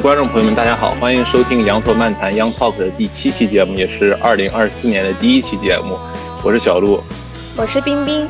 [0.00, 5.98] 观众朋友们，大家好，欢迎收听《羊驼漫谈 Young Talk》的第七期节目，也是二零二四年的第一期节目。
[6.44, 7.02] 我是小鹿，
[7.56, 8.28] 我是冰冰。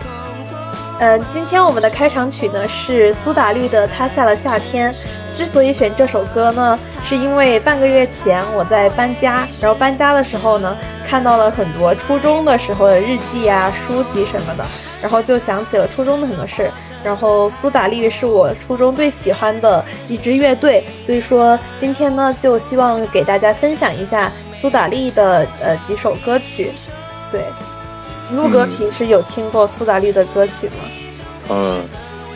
[0.99, 4.91] 呃，今天我们的开场曲呢是苏打绿的《他下了夏天》。
[5.37, 10.75] 之所以选这首歌呢，是因为半个月前我在搬家，然后搬家的时候呢，
[11.07, 14.65] 看到了很多初中的时候的日记啊、书籍什么的，
[15.01, 16.71] 然后就想起了初中的很多事。
[17.05, 26.73] 然后苏打绿是我初中最喜欢的一支乐队，所以说今天呢，就希望给大家分享一下苏打绿的呃几首歌曲。
[27.31, 27.45] 对，
[28.33, 30.85] 陆哥平时有听过苏打绿的歌曲吗？
[31.51, 31.85] 嗯，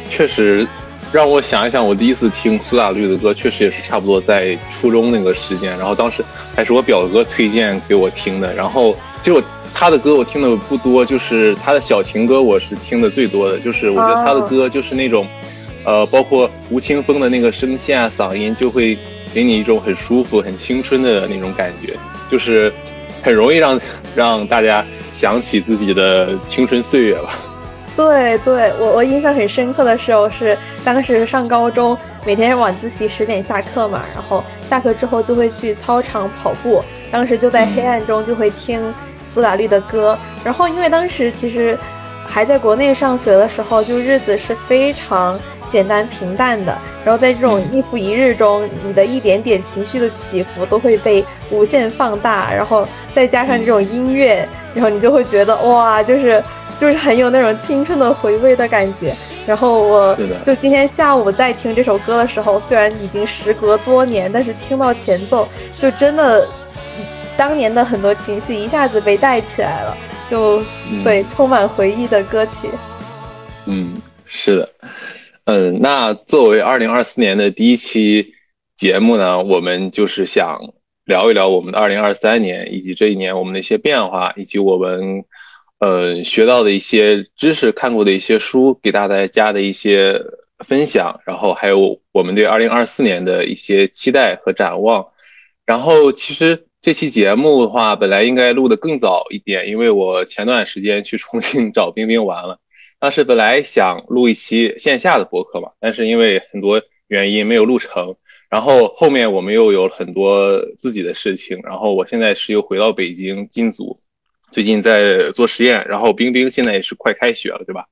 [0.08, 0.64] 确实，
[1.10, 6.24] 让我想一想，我第一次听苏打绿的歌，确实也是差不多在初中那个时间，然后当时
[6.54, 9.42] 还是我表哥推荐给我听的，然后就。
[9.74, 13.58] 他的歌我听的不多，就是他的小情歌我是听的最多的。
[13.58, 15.26] 就是我觉得他的歌就是那种，
[15.84, 18.96] 呃，包括吴青峰的那个声线啊、嗓音，就会
[19.34, 21.94] 给你一种很舒服、很青春的那种感觉，
[22.30, 22.72] 就是
[23.22, 23.80] 很容易让
[24.14, 27.38] 让大家想起自己的青春岁月吧。
[27.96, 38.80] 对对，我我印象很深刻的时候是当时上高中，每天晚自习十点下课嘛，然后下课之后就会去操场跑步，当时就在黑暗中就会听。
[39.32, 41.78] 苏打绿的歌，然后因为当时其实
[42.26, 45.38] 还在国内上学的时候，就日子是非常
[45.70, 46.76] 简单平淡的。
[47.04, 56.44] 然后在这种日复一日中，你的一点点情绪的起伏都会被无限放大，然后再加上这种音乐，然后你就会觉得哇，就是
[56.78, 59.14] 就是很有那种青春的回味的感觉。
[59.46, 65.48] 然后我就今天下午在听这首歌的时候，虽然已经时隔多年，但是听到前奏
[65.80, 66.46] 就真的。
[67.36, 69.96] 当年的很多情绪一下子被带起来了，
[70.30, 70.62] 就
[71.02, 72.68] 对充满回忆的歌曲。
[73.66, 74.68] 嗯，是的，
[75.44, 78.34] 嗯，那作为二零二四年的第一期
[78.76, 80.60] 节目呢，我们就是想
[81.04, 85.24] 聊一聊我们的二零二三年以及这一年我们的一些变化，以及我们
[85.78, 90.20] 呃学到的一些知识、看过的一些书，给大家的一些
[90.64, 95.06] 分享，然后还有我们对二零二四年的一些期待和展望。
[95.66, 96.66] 然后其实。
[96.82, 102.58] 这期节目的话，本来应该录的更早一点，因为我前段时间去重庆找冰冰玩了。
[102.98, 108.16] 当时本来想录一期线下的博客嘛，但是因为很多原因没有录成。
[108.50, 113.96] 然后后面我们又有很多自己的事情，然后我现在是又回到北京进组，
[114.50, 115.86] 最近在做实验。
[115.86, 117.86] 然后冰冰现在也是快开学了，对吧？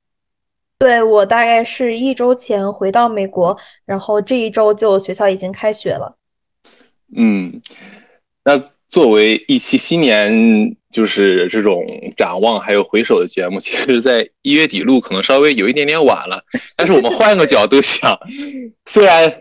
[0.80, 6.16] 对我大概是一周前回到美国，然后这一周就学校已经开学了。
[7.16, 7.62] 嗯，
[8.44, 8.60] 那。
[8.90, 11.84] 作为一期新年就是这种
[12.16, 16.42] 展望还有回首的节目，其实，在一月底录可能稍微有一点点晚了。
[16.76, 18.18] 但是我们换个角度想，
[18.86, 19.32] 虽然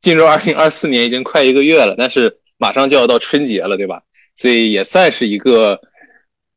[0.00, 4.02] 进入二零二四年已经快一个月了，但是马上就要到春节了，对吧？
[4.36, 5.80] 所以也算是一个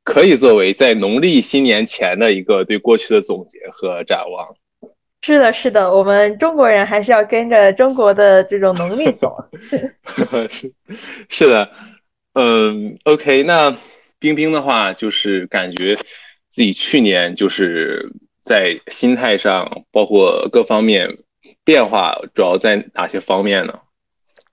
[0.03, 4.55] 可以作为在农历新年前的一个对过去的总结和展望。
[5.21, 9.33] 是的，是的，我们中国人还是要跟着中国的这种农历走。
[10.51, 10.73] 是
[11.29, 11.71] 是的。
[12.37, 13.73] 嗯，OK，那
[14.19, 15.95] 冰冰的话就是感觉
[16.49, 18.11] 自己去年就是
[18.43, 21.09] 在心态上，包括各方面
[21.63, 23.79] 变化，主要在哪些方面呢？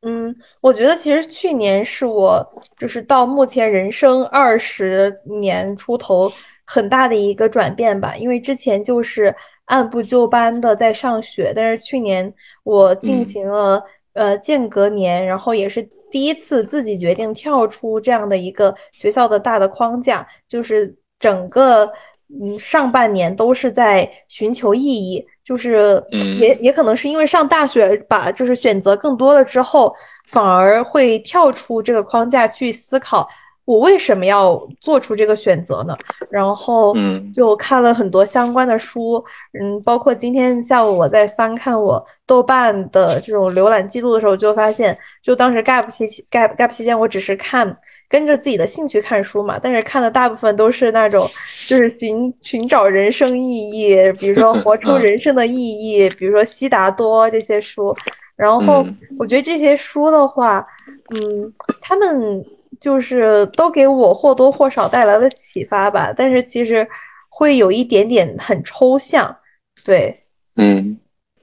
[0.02, 6.32] 嗯，我觉得其实去年是我就是到目前人生二十年出头
[6.64, 12.32] 很大的一个转变吧，因为之前就是按部就班的在上学，但是去年
[12.62, 13.82] 我进行了
[14.12, 15.84] 呃间隔年，然后也是。
[16.12, 21.90] 第一次自己决定跳出这样的一个学校的大的框架，就是整个
[22.28, 26.00] 嗯上半年都是在寻求意义，就是
[26.40, 29.92] 也也可能是因为上大学吧，就是选择更多了之后，
[30.28, 33.26] 反而会跳出这个框架去思考。
[33.64, 35.96] 我为什么要做出这个选择呢？
[36.30, 39.24] 然后，嗯，就看了很多相关的书，
[39.60, 47.76] 嗯，包括今天下午我在翻看我豆瓣的这种浏览记录的时候，就发现，就当时 gap 期 gap gap 期间，我只是看
[48.08, 51.24] 跟着自己的兴趣看书嘛，但是看的大部分都是那种
[51.68, 57.94] 就是寻寻找人生意义，比如说 活出人生的意义，比如说悉达多这些书。
[58.34, 58.84] 然后
[59.18, 60.66] 我觉得这些书的话，
[61.14, 62.44] 嗯，他们。
[62.80, 66.88] 就是都给我或多或少带来了启发吧，但是其实
[67.28, 69.36] 会有一点点很抽象，
[69.84, 70.12] 对，
[70.56, 70.98] 嗯，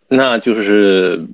[0.08, 1.26] 那就是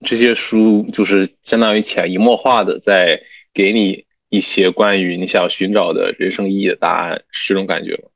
[0.00, 3.18] 这些书就是相当于潜移默化的在
[3.54, 8.10] 给你一些关于你想寻找的人生意义的答案，是这种感觉吗？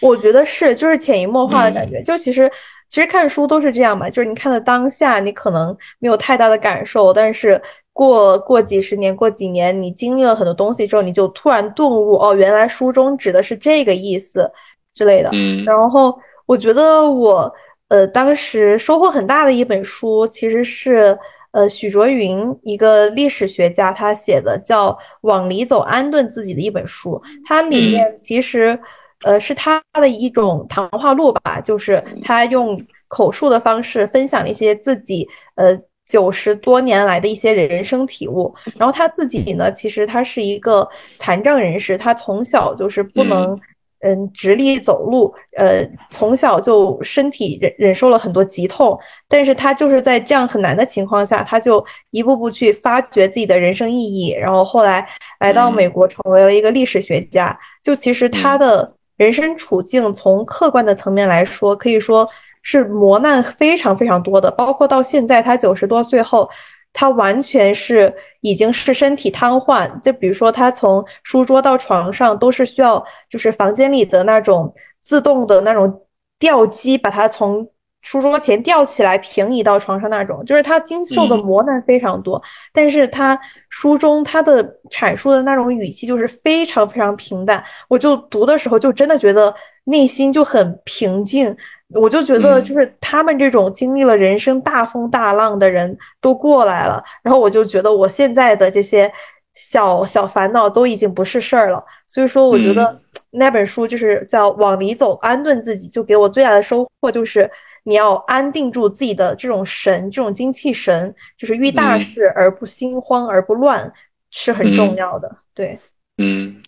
[0.00, 2.02] 我觉得是，就是潜移默化的感觉。
[2.02, 2.50] 就其实
[2.88, 7.60] 其实看书都是这样嘛，就是你看的当下你可能没有太大的感受，但是。
[7.98, 14.48] 过过几十年，过几年，你经历了很多东西之后，你就突然顿悟，哦，原来书中指的是这个意思
[14.94, 15.28] 之类的。
[15.32, 16.16] 嗯，然后
[16.46, 17.52] 我觉得我
[17.88, 21.18] 呃当时收获很大的一本书，其实是
[21.50, 24.92] 呃许卓云一个历史学家他写的叫
[25.22, 27.14] 《往里走，安顿自己的一本书》，
[27.44, 28.78] 它里面其实
[29.24, 35.76] 呃是他的一种谈话录吧，就是他用口述的方式分享一些自己呃。
[36.08, 40.88] 九十多年来的一些人生体悟，然后他自己呢，其实他是一个
[41.18, 43.60] 残障人士，他从小就是不能，
[44.00, 55.06] 嗯，直立走路，呃，从小就身体忍忍受了很多疾痛，但是他就是在这样很难的情况下，他就一步步去发掘自己的人生意义，然后后来
[55.40, 57.54] 来到美国，成为了一个历史学家。
[57.82, 62.26] 就其实他的人生处境，从客观的层面来说，可以说。
[62.70, 66.46] 是磨难非常非常多的，包括到现在他九十多岁后，
[66.92, 69.88] 他完全是已经是身体瘫痪。
[70.02, 74.70] 就比如说他从书桌到床上都是需要，就是房间里的那种
[75.00, 76.02] 自动的那种
[76.38, 77.66] 吊机把他从
[78.02, 82.42] 书桌前吊起来平移到床上那种，就是他经受的磨难非常多。
[82.74, 83.40] 但是他
[83.70, 89.54] 书中他的阐述的那种语气就是非常非常平淡，我就读的时候就真的觉得
[89.84, 91.56] 内心就很平静。
[91.94, 99.10] 我就觉得，就是他们这种经历了人生大风大浪的人都过来了，然后我就觉得我现在的这些
[99.54, 101.82] 小小烦恼都已经不是事儿了。
[102.06, 103.00] 所以说，我觉得
[103.32, 107.50] 那本书就是叫《往里走，安顿自己》，就给我最大的收获就是
[107.84, 113.90] 你要安定住自己的这种神，这种精气神，就是遇大事而不心慌而不乱
[114.30, 115.36] 是很重要的。
[115.54, 115.78] 对，
[116.18, 116.60] 嗯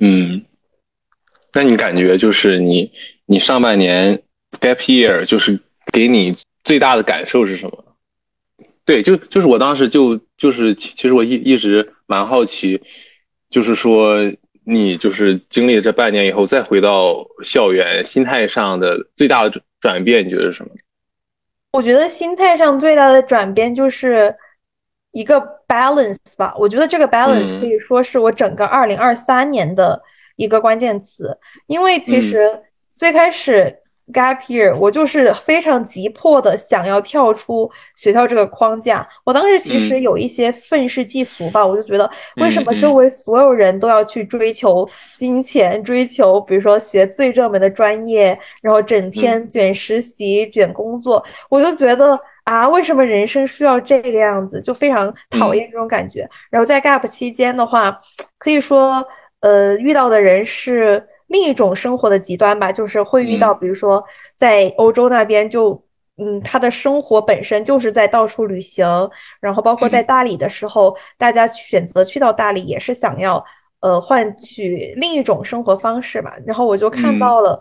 [0.00, 0.44] 嗯，
[1.52, 2.90] 那你感觉就是你
[3.26, 4.20] 你上半年。
[4.60, 5.58] Gap year 就是
[5.92, 7.84] 给你最大的感受是什么？
[8.84, 12.80] 对，就就是我当时就就是其实我一一直蛮好奇，
[13.48, 14.18] 就是说
[14.64, 20.70] 你就是经历了这半年以后再回到校园，心态上的最大的转变，你觉得是什么？
[21.72, 24.34] 我觉得心态上最大的转变就是
[25.12, 26.54] 一个 balance 吧。
[26.58, 30.02] 我觉得这个 balance 可以说是我整个二零二三年的
[30.36, 32.62] 一个关键词，因为其实
[32.94, 33.78] 最开始。
[34.12, 39.08] Gap year，我就是非常急迫的想要跳出学校这个框架。
[39.24, 54.60] 我当时其实有一些愤世嫉俗吧，我就觉得为什么周围所有人都要去追求金钱，追求比如说学最热门的专业，然后整天卷实习、卷工作，我就觉得啊，为什么人生需要这个样子？
[54.60, 56.28] 就非常讨厌这种感觉。
[56.50, 57.98] 然后在 Gap 期间的话，
[58.38, 59.06] 可以说
[59.40, 61.08] 呃遇到的人是。
[61.32, 64.04] 另一种生活的极端吧，就是会遇到，比如说
[64.36, 65.82] 在欧洲那边，就
[66.18, 68.86] 嗯，他的生活本身就是在到处旅行，
[69.40, 73.42] 然后包括在大理的时候，大家选择去到大理也是想要
[73.80, 76.36] 呃换取另一种生活方式吧。
[76.46, 77.58] 然后我就看到了，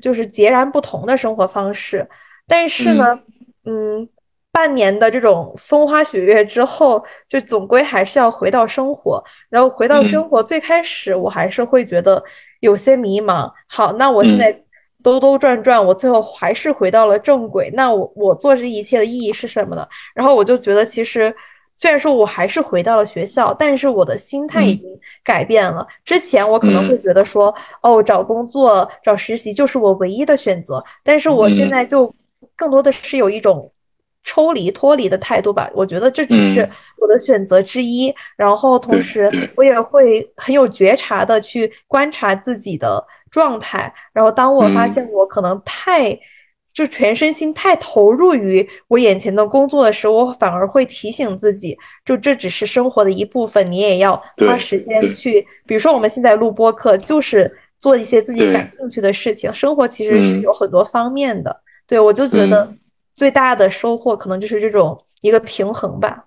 [0.00, 2.08] 就是截然不同的生活方式。
[2.46, 3.18] 但是呢，
[3.64, 4.08] 嗯，
[4.52, 9.22] 半年的这种风花雪月之后，就总归还是要回到生活。
[9.50, 12.22] 然后回到生活，最开始我还是会觉得。
[12.60, 13.50] 有些迷茫。
[13.66, 14.62] 好，那我现在
[15.02, 17.70] 兜兜转转，我最后还是回到了正轨。
[17.74, 19.86] 那我我做这一切的意义是什么呢？
[20.14, 21.34] 然后我就觉得，其实
[21.76, 24.88] 虽然说我还是回到了学校，但是我的心态已经
[25.22, 25.86] 改变了。
[26.04, 32.12] 之前我可能会觉得说，哦，找工作、找实习就是我唯一的选择，但是我现在就
[32.56, 33.70] 更多的是有一种。
[34.26, 36.68] 抽离脱离的态度吧，我觉得这只是
[36.98, 38.12] 我的选择之一。
[38.36, 43.90] 然后同时，我也会很有觉察的去观察自己的状态。
[44.12, 46.18] 然后当我发现我可能太
[46.74, 55.46] 就全身心太投入于我眼前的工作的时候，我反而会提醒自己，就这只是生活的一部分，你也要花时间去。
[55.66, 59.54] 比如说我们现在录播课，就是做一些自己感兴趣的事情。
[59.54, 61.60] 生活其实是有很多方面的。
[61.86, 62.74] 对我就觉得。
[63.16, 66.26] 最大的收获可能就是这种一个平衡吧。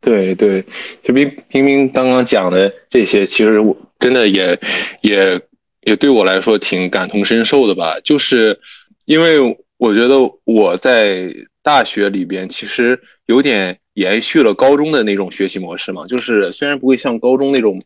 [0.00, 0.64] 对对，
[1.02, 4.58] 就冰冰冰刚刚讲的这些，其实我真的也
[5.00, 5.40] 也
[5.82, 7.98] 也对我来说挺感同身受的吧。
[8.02, 8.60] 就是
[9.06, 9.38] 因为
[9.76, 16.06] 我觉得我在大学里边其实有点延续了高中的那种学习模式嘛。
[16.06, 17.82] 就是虽然不会像高中那种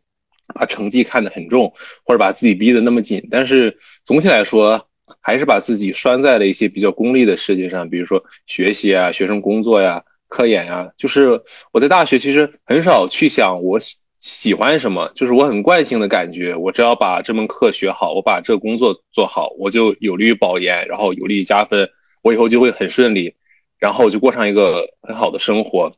[0.54, 1.72] 把成绩看得很重，
[2.04, 4.85] 或者把自己逼得那么紧，但是总体来说。
[5.26, 10.88] 还是把自己拴在了一些比较功利的世界上，比如说学习啊、学生工作呀、科研呀。
[10.96, 11.42] 就是
[11.72, 21.90] 我在大学其实很少去想我喜喜欢什么，就是我很惯性的感觉，我只要把这门课学好，我把这工作做好，我就有利于保研，然后有利于加分，
[22.22, 23.34] 我以后就会很顺利，
[23.80, 25.90] 然后就过上一个很好的生活。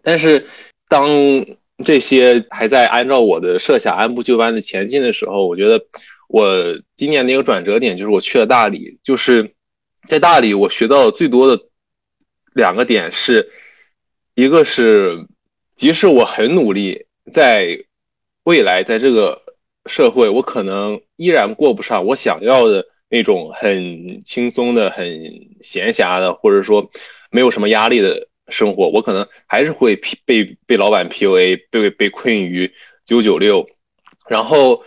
[0.00, 0.46] 但是
[0.88, 1.08] 当
[1.84, 5.84] 这些还在按照我的设想按部就班的前进的时候，我觉得
[6.28, 9.54] 我今年的一个转折点就是我去了大理，就是
[10.06, 11.64] 在大理我学到最多的
[12.54, 13.50] 两个点是，
[14.34, 15.26] 一个是
[15.76, 17.84] 即使我很努力，在
[18.44, 19.42] 未来在这个
[19.86, 25.06] 社会，我可能依然过不上我想要的那种很轻松的、很
[25.62, 26.90] 闲暇的，或者说
[27.30, 28.28] 没有什么压力的。
[28.48, 32.70] 生活，我可能还是会被被老板 PUA，被被困于
[33.06, 33.66] 九九六。
[34.28, 34.84] 然后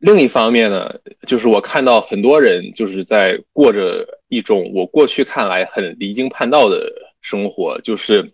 [0.00, 0.94] 另一方面呢，
[1.26, 6.90] 就是我看到很多人就是在过着一种我过去看来很离经叛道的
[7.20, 8.32] 生活，就是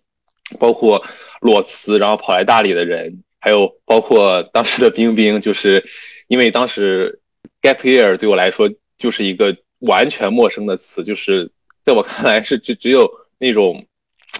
[0.59, 1.03] 包括
[1.41, 5.83] 裸辞然后跑来大理的人，还有包括当时的冰冰，就是
[6.27, 7.19] 因为当时
[7.61, 11.51] gap year 对我来说就是一个完全陌生的词，就是
[11.83, 13.85] 在我看来是只只有那种。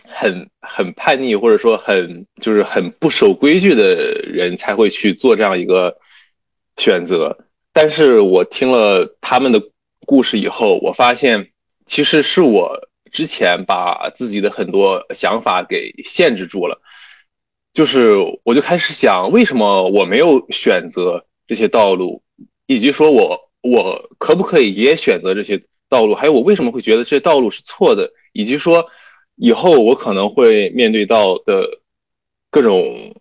[0.10, 5.98] 很很叛逆，或者说很就是很不守规矩的人才会去做这样一个
[6.78, 7.38] 选择。
[7.74, 9.62] 但是我听了他们的
[10.06, 11.52] 故事以后，我发现
[11.86, 16.82] 其实是我之前把自己的很多想法给限制住了。
[17.74, 22.24] 就是我就开始想，为什么我没有选择这些道路，
[22.66, 26.16] 以及说我我可不可以也选择这些道路？
[26.16, 28.12] 还有我为什么会觉得这些道路是错的？
[28.34, 28.88] 以及说。
[29.40, 31.70] 以后我可能会面对到的
[32.50, 33.16] 各种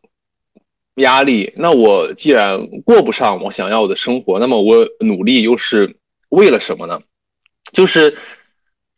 [0.97, 5.97] 压力，那我既然过不上我想要的生活，那么我努力又是
[6.31, 7.01] 为了什么呢？
[7.73, 8.17] 就是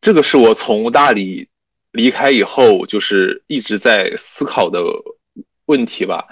[0.00, 1.48] 这个是我从大理
[1.92, 4.82] 离开以后，就是一直在思考的
[5.66, 6.26] 问题吧。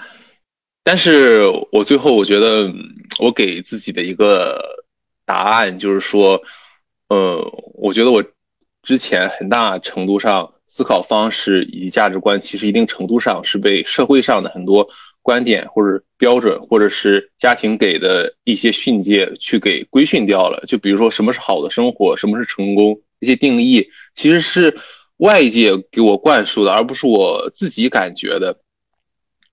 [0.83, 2.71] 但是我最后我觉得，
[3.19, 4.85] 我给自己的一个
[5.25, 6.41] 答案就是说，
[7.09, 7.43] 呃，
[7.73, 8.23] 我觉得我
[8.83, 10.53] 之前很大程度上。
[10.69, 14.89] 思考方式以及价值观，其实一定程度上是被社会上的很多
[15.27, 20.63] 观点或者标准，或者是家庭给的一些训诫去给规训掉了。
[20.65, 24.73] 就比如说，什么是好的生活，什么是成功，这些定义其实是
[25.17, 28.57] 外界给我灌输的，而不是我自己感觉的。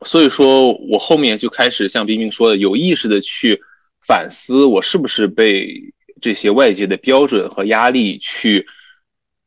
[0.06, 3.60] 所以说我后面就开始像冰冰说的，有意识的去
[4.06, 8.64] 反思，我是不是被这些外界的标准和压力去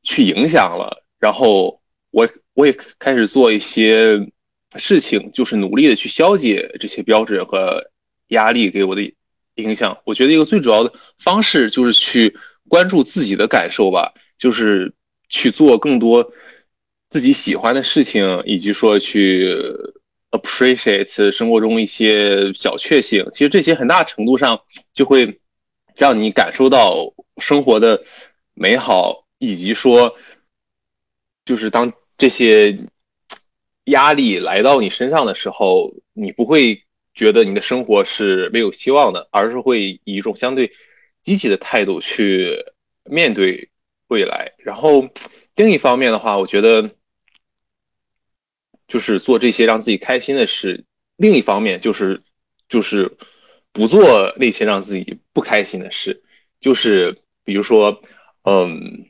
[0.04, 1.06] 去影响了。
[1.20, 1.80] 然后
[2.12, 4.30] 我我也开始做一些
[4.76, 7.92] 事情，就是努力的去消解这些标准和
[8.28, 9.14] 压力给我的
[9.56, 9.98] 影响。
[10.06, 14.94] 我觉得一个最主要的方式就是去关注自己的感受吧，就是
[15.30, 16.32] 去做更多
[17.10, 19.56] 自己喜欢的事情，以及说去
[20.32, 23.26] appreciate 生活中一些小确幸。
[23.32, 24.62] 其实这些很大程度上
[24.94, 25.40] 就会
[25.96, 28.04] 让你感受到生活的
[28.54, 30.16] 美好，以及说。
[31.46, 32.78] 就是当这些
[33.88, 40.72] 压力来到你身上的时候，你不会觉得你的生活是没有希望的，而是会以一种相对
[41.22, 42.66] 积极的态度去
[43.06, 43.70] 面对
[44.08, 44.54] 未来。
[44.58, 45.08] 然后
[45.56, 46.92] 另一方面的话，我觉得
[48.88, 50.84] 就是做这些让自己开心的事；
[51.16, 52.22] 另一方面就是
[52.70, 53.18] 就是
[53.72, 56.24] 不做那些让自己不开心的事，
[56.60, 58.02] 就是比如说，
[58.44, 59.10] 嗯。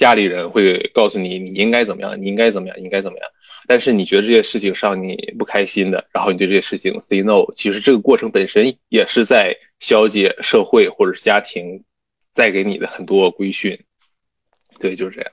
[0.00, 3.28] 家里人会告诉你你应该怎么样，你应该怎么样，应该怎么样。
[3.66, 11.84] 但是你觉得这些事情是让你不开心的，然后你对这些事情 say no，其实这个过程本身也是在消解社会或者是家庭
[12.34, 13.78] 带给你的很多规训。
[14.78, 15.30] 对，就是这样。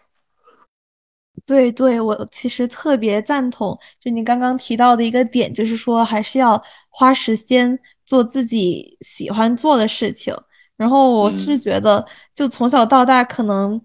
[1.46, 10.36] 对对，我其实特别赞同，就你刚刚提到的一个点，就是说还是要花时间做自己喜欢做的事情。
[10.76, 12.06] 然后我是觉得，
[12.36, 13.82] 就从小到大可能。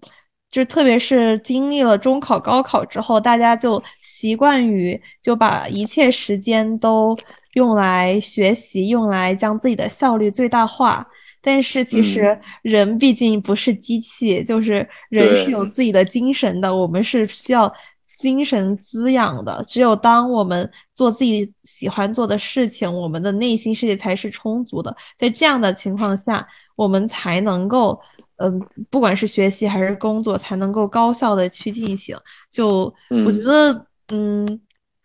[0.53, 7.17] 就特别是经历了中考、高考之后，大家就习惯于就把一切时间都
[7.53, 11.03] 用来学习，用来将自己的效率最大化。
[11.41, 17.73] 但是其实人毕竟不是机器，就是人是有自己的精神的，我们是需要
[18.19, 19.65] 精神滋养的。
[19.67, 24.95] 只有当我们做自己喜欢做的事情，我们的内心世界才是充足的。
[25.17, 27.99] 在这样的情况下，我们才能够。
[28.43, 32.17] 嗯，不管是学习还是工作，才能够高效的去进行。
[32.51, 32.93] 就
[33.25, 34.59] 我觉得，嗯，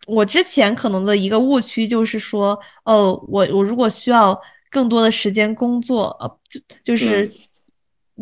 [0.07, 4.37] 我之前可能的一个误区就是说，哦，我我如果需要
[4.69, 7.31] 更多的时间工作，呃，就就是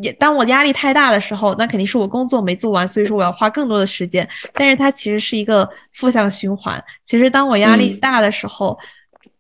[0.04, 4.28] 也当我压力太大的时候，那肯定是我工作没做完，所以说我要花更多的时间。
[4.54, 6.84] 但是它其实是一个负向循环。
[7.04, 8.78] 其实当我压力大的时候，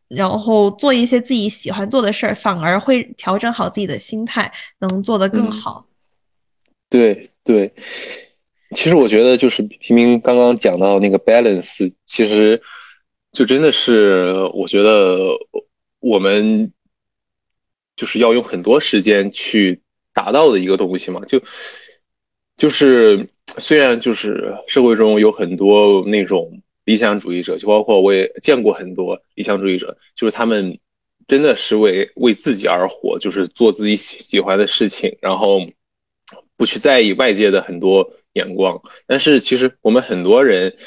[0.08, 5.86] 然后做一些自己喜欢做的事儿，反而会调整好自己的心态，能做得更好。
[6.90, 7.74] 对对，
[8.72, 12.62] 其实我觉得就是平平刚刚讲到那个 balance，其实
[13.34, 15.32] 就真的是我觉得
[16.00, 16.72] 我们
[17.96, 19.82] 就是要用很多时间去
[20.14, 21.20] 达到的一个东西嘛。
[21.26, 21.42] 就
[22.56, 30.80] 就是虽然就是社会中有很多那种理想主义者，就包括我也见过很多理想主义者，就是他们
[31.28, 35.68] 真的是为为自己而活，就是做自己喜喜欢的事情，然后
[36.56, 38.12] 不去在意外界的很多。
[38.34, 40.78] 眼光，但是其实我们很多人，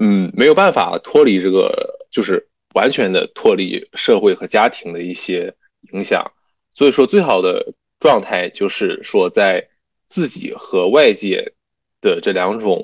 [0.00, 5.54] 嗯，没有办法脱离这个，就是完全的脱离社会和家庭的一些
[5.92, 6.32] 影响。
[6.72, 9.68] 所以说，最好的状态就是说，在
[10.08, 11.52] 自己和外界
[12.00, 12.80] 的这两种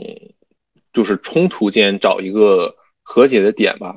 [0.92, 3.96] 就是冲突间找一个和解的点吧。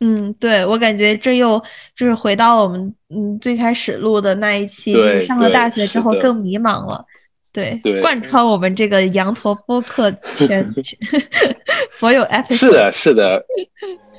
[0.00, 1.60] 嗯，对我感觉这又
[1.96, 7.04] 就是回到了我们嗯最开始录的那一期，就是上了大学之后更迷茫了。
[7.50, 10.72] 对，贯穿我们这个羊驼播客圈
[11.90, 12.54] 所有 episode。
[12.54, 13.44] 是的，是的。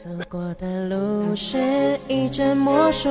[0.01, 1.58] 走过的路是
[2.08, 3.10] 一阵魔术，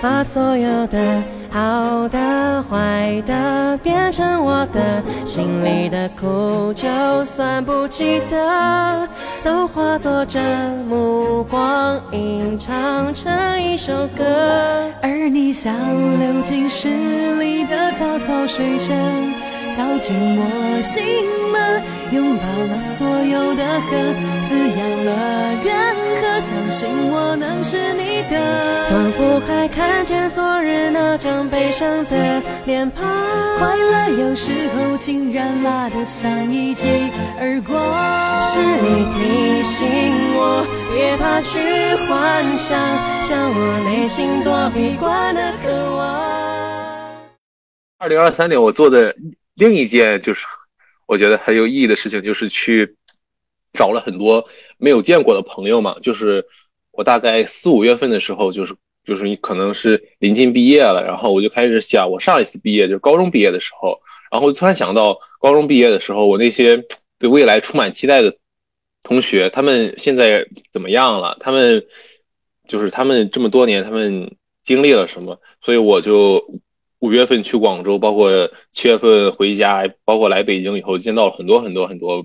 [0.00, 1.20] 把所有的
[1.50, 6.86] 好的、坏的变成我的，心里的苦就
[7.24, 9.08] 算不记得，
[9.42, 10.38] 都化作这
[10.88, 14.24] 目光，吟唱成一首歌。
[15.02, 15.74] 而你像
[16.20, 16.88] 流进诗
[17.40, 18.96] 里的草草水声。
[19.70, 21.00] 敲进我心
[21.52, 21.80] 门，
[22.12, 24.14] 拥抱了所有的恨，
[24.48, 28.90] 滋养了干涸，相信我能是你的。
[28.90, 33.06] 仿佛还看见昨日那张悲伤的脸庞，
[33.58, 36.86] 快乐有时候竟然辣得像一记
[37.38, 38.42] 耳光。
[38.42, 39.86] 是你提醒
[40.34, 41.58] 我，别怕去
[42.06, 42.76] 幻想，
[43.22, 47.20] 向我内心躲避惯的渴望。
[47.98, 49.14] 二零二三年我做的。
[49.56, 50.46] 另一件就是
[51.10, 52.94] 我觉得很有意义的事情，就是去
[53.72, 54.46] 找了很多
[54.78, 55.96] 没有见过的朋友嘛。
[56.00, 56.46] 就是
[56.92, 66.80] 我大概四五月份的时候，就是就是你可能是临近毕业了，然后我就开始想，我上一次毕业就是高中毕业的时候，然后突然想到高中毕业的时候，我那些
[67.18, 68.32] 对未来充满期待的
[69.02, 71.36] 同学，他们现在怎么样了？
[71.40, 71.84] 他们
[72.68, 75.40] 就是他们这么多年，他们经历了什么？
[75.60, 76.60] 所以我就。
[77.00, 82.22] 五月份去广州，包括七月份回家，包括来北京以后，见到了很多很多很多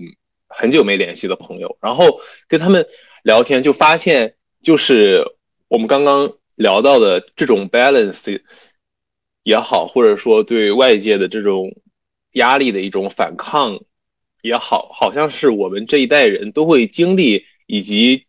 [0.48, 2.86] 很久没联系的朋友，然后跟他们
[3.22, 5.24] 聊天，就发现就是
[5.68, 8.42] 我们刚刚聊到的这种 balance
[9.44, 11.74] 也好，或者说对外界的这种
[12.32, 13.80] 压力的一种反抗
[14.42, 18.26] 也好，好像是我们这一代人都会经历以及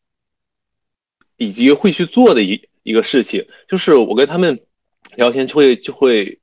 [1.36, 4.62] 以及会去做的一一个事情，就是我跟他们。
[5.16, 6.40] 聊天就会就会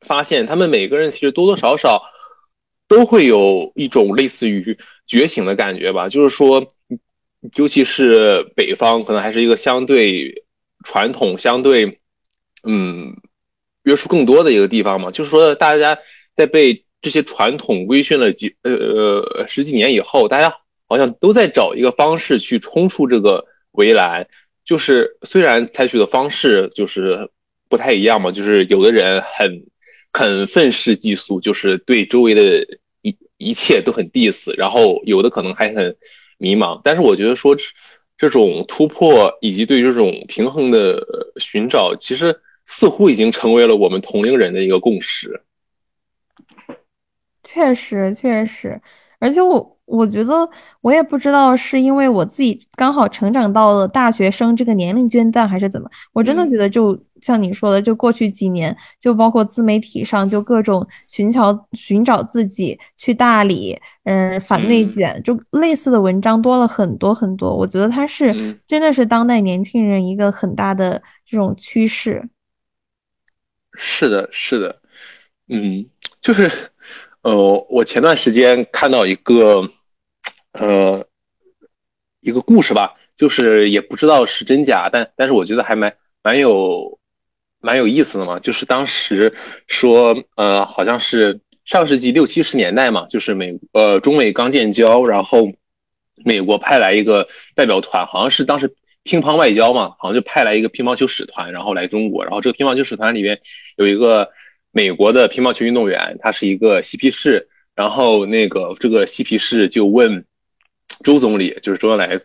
[0.00, 2.02] 发现，他们每个人其实多多少少
[2.88, 6.08] 都会有一种类似于觉醒的感觉吧。
[6.08, 6.66] 就是说，
[7.56, 10.44] 尤其是北方，可能还是一个相对
[10.84, 12.00] 传统、相对
[12.62, 13.14] 嗯
[13.82, 15.10] 约束更多的一个地方嘛。
[15.10, 15.98] 就是说，大家
[16.32, 20.54] 在被这些传统规训了几呃呃十几年以后，大家
[20.88, 24.26] 好像都在找一个方式去冲出这个围栏。
[24.64, 27.30] 就是虽然采取的方式就是。
[27.68, 29.66] 不太一样嘛，就是有的人很
[30.12, 32.66] 很愤世嫉俗，就是对周围的
[33.02, 35.96] 一一切都很 diss，然后有的可能还很
[36.38, 36.80] 迷茫。
[36.84, 37.56] 但是我觉得说
[38.16, 41.02] 这种突破以及对这种平衡的
[41.38, 45.42] 寻找，其实似乎已经成为了我们同龄人的一个共识。
[47.42, 48.80] 确实，确实，
[49.18, 49.72] 而且我。
[49.86, 50.50] 我觉得
[50.80, 55.88] 我也不知道是因为我自己刚好成长到了大学生这个年龄阶段，还是怎么。
[56.12, 67.56] 我真的觉得，就像你说的，就过去几年，就包括自媒体上，就各种寻找寻找自己，去大理，嗯，反内卷，就类似的文章多了很多很多。
[67.56, 72.28] 我觉得它是真的是当代年轻人一个很大的这种趋势。
[73.72, 74.80] 是的，是的，
[75.48, 75.86] 嗯，
[76.20, 76.50] 就是，
[77.22, 79.68] 呃，我前段时间看到一个。
[80.58, 81.06] 呃，
[82.20, 86.95] 一个故事吧，就是也不知道是真假，但但是我觉得还蛮蛮有
[87.66, 88.38] 蛮有意思的嘛。
[88.38, 89.34] 就是当时
[89.66, 95.50] 说，呃，好像是上世纪六七十年代嘛，就是美呃中美刚建交，然后
[96.24, 103.38] 美国派来一个代表团，好像是当时乒乓外交嘛，好像就派来一个乒乓球使团，然后来中国，然后这个乒乓球使团里面
[103.76, 104.30] 有一个
[104.70, 110.24] 美国的乒乓球运动员，他是一个嬉皮士，然后那个这个嬉皮士就问。
[111.04, 112.16] 周总理就是周恩来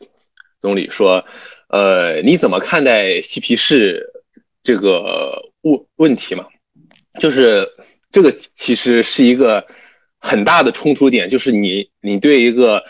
[0.61, 1.25] 总理说
[1.67, 4.20] ：“呃，你怎么看待嬉皮士
[4.63, 6.45] 这个问问题嘛？
[7.19, 7.67] 就是
[8.11, 9.65] 这个其实是一个
[10.19, 12.83] 很大的冲突点，就是你你对一个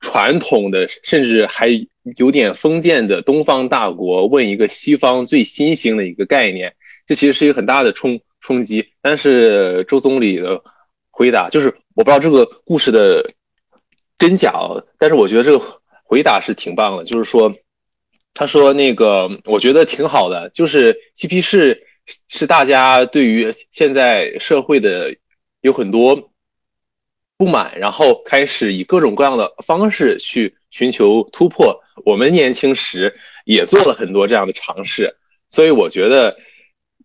[0.00, 1.68] 传统的甚至还
[2.16, 6.74] 有点封建的东方大国问一个西方最新兴的一个概念，
[7.06, 8.88] 这其实是一个很大的冲冲击。
[9.00, 10.62] 但是周总理的
[11.10, 13.30] 回答就是，我不知道这个故事的
[14.18, 14.52] 真假，
[14.98, 17.54] 但是我觉得这个回答是挺棒的，就是说。
[18.36, 21.86] 他说：“那个，我觉得挺好的，就是嬉皮士
[22.26, 25.14] 是大家对于现在社会的
[25.60, 26.32] 有很多
[27.36, 31.80] 不满，然后开始以各种各样的方式去寻求突破。
[32.04, 35.14] 我们年轻时也做了很多这样的尝试，
[35.48, 36.36] 所以我觉得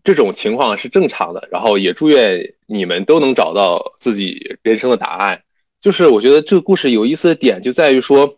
[0.04, 1.48] 这种情况是正常的。
[1.52, 5.44] 然后也祝愿你们都能找到自己人生的答案。
[5.80, 8.36] 就是我觉得这个故事有意思的点就在于说。”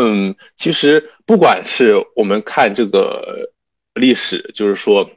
[0.00, 3.50] 嗯，其实不管是我们看这个
[3.94, 5.10] 历史，就是说，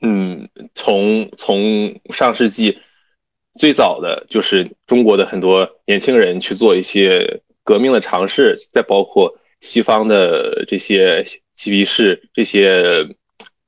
[0.00, 2.78] 嗯，从从上世纪
[3.58, 13.06] 最早的就是中国的很多年轻人去做一些革命的尝试，再包括西方的这些嬉皮士这些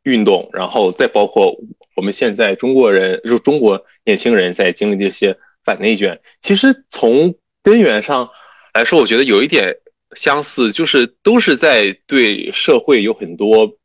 [0.04, 1.54] 运动，然后再包括
[1.94, 8.30] 我们现在中国人，就中国年轻人在经历这些反内卷，其实从根源上
[8.72, 9.76] 来说，我觉得有一点。
[10.14, 13.76] 相似就是都是在对社会有很多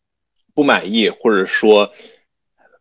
[0.53, 1.91] 不满意或者说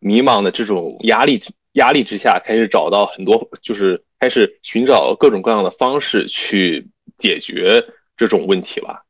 [0.01, 7.85] 迷茫的这种压力压力之下，开始找到很多就是开始寻找各种各样的方式去解决
[8.17, 9.03] 这种问题吧。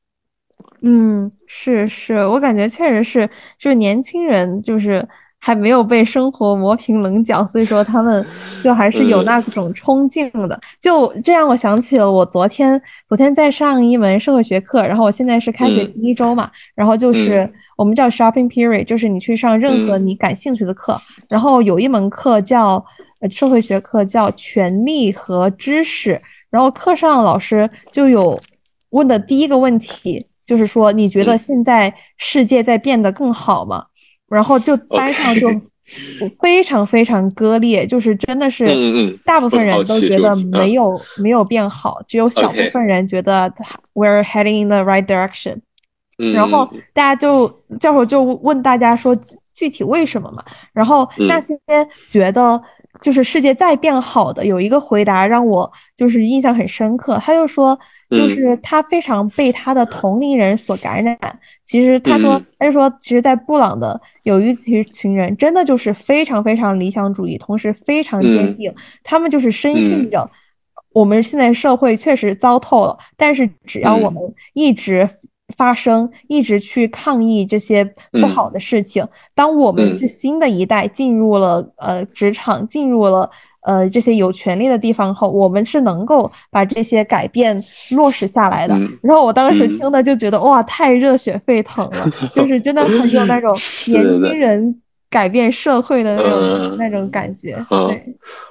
[0.82, 5.08] 嗯，是是，我感觉确实是，就是年轻人就是。
[5.46, 8.26] 还没有被生活磨平棱角，所以说他们
[8.64, 10.60] 就还是有那种冲劲的。
[10.80, 21.00] 就这让我想起了我昨天，昨天在上一门社会学课，然后我现在是开学第一周嘛，然后就是我们叫 shopping period，就是你去上任何你感兴趣的课。
[21.28, 22.84] 然后有一门课叫
[23.30, 26.20] 社会学课，叫权力和知识。
[26.50, 28.40] 然后课上老师就有
[28.90, 33.84] 问的第一个问题，就是说你觉得现在世界在变得更好吗？
[34.28, 35.48] 然后就 班上就
[36.40, 38.66] 非常非常割裂，就是真的是
[39.24, 43.52] 大部分人都觉得没有没有变好，只有小部分人觉得
[43.94, 45.58] we're heading in the right direction。
[46.32, 47.46] 然后大家就
[47.78, 49.14] 教授就问大家说
[49.54, 50.42] 具体为什么嘛？
[50.72, 51.54] 然后那些
[52.08, 52.60] 觉得
[53.00, 57.78] 就是世界在变好的，有一个回答让我就是印象很深刻，他就说。
[58.08, 61.18] 就是他非常被他的同龄人所感染。
[61.64, 68.72] 其实他说，他就说，其实，在布朗的有一群群人，真的就是非常非常理想主义，同时非常坚定。
[69.02, 70.30] 他们就是深信着，
[70.92, 74.22] 我们现在社会确实糟透了，但是只要我们
[74.54, 75.08] 一直
[75.54, 83.30] 发声，一直去抗议这些不好的事情，当我们这新的一代进入了呃职场，进入了。
[83.66, 88.78] 呃，这些有权利的地方后，我们是能够把这些改变落实下来的。
[89.02, 93.50] 然后我当时听的就觉得哇，太热血沸腾了， 就是真的很有那种
[93.88, 94.80] 年轻人
[95.10, 97.56] 改变社会的那种那种感觉。
[97.72, 97.90] 嗯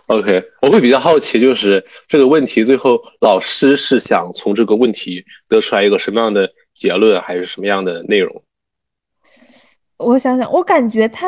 [0.10, 8.42] ，OK，我会比较好奇，就是这个问题最后老师是想从这个问题得出来一个什么样的结论，还是什么样的内容？
[9.98, 11.28] 我想想，我感觉他。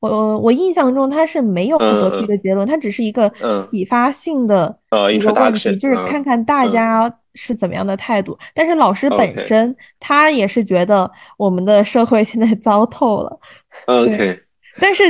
[0.00, 4.66] 我我印象中他是没有得出一个结论，他只是一个启发性的
[5.10, 8.38] 一个问题，就是看看大家是怎么样的态度。
[8.54, 13.40] 但是老师本身他也是觉得我们的社会现在 糟透了。
[13.86, 14.38] OK，
[14.78, 15.04] 但是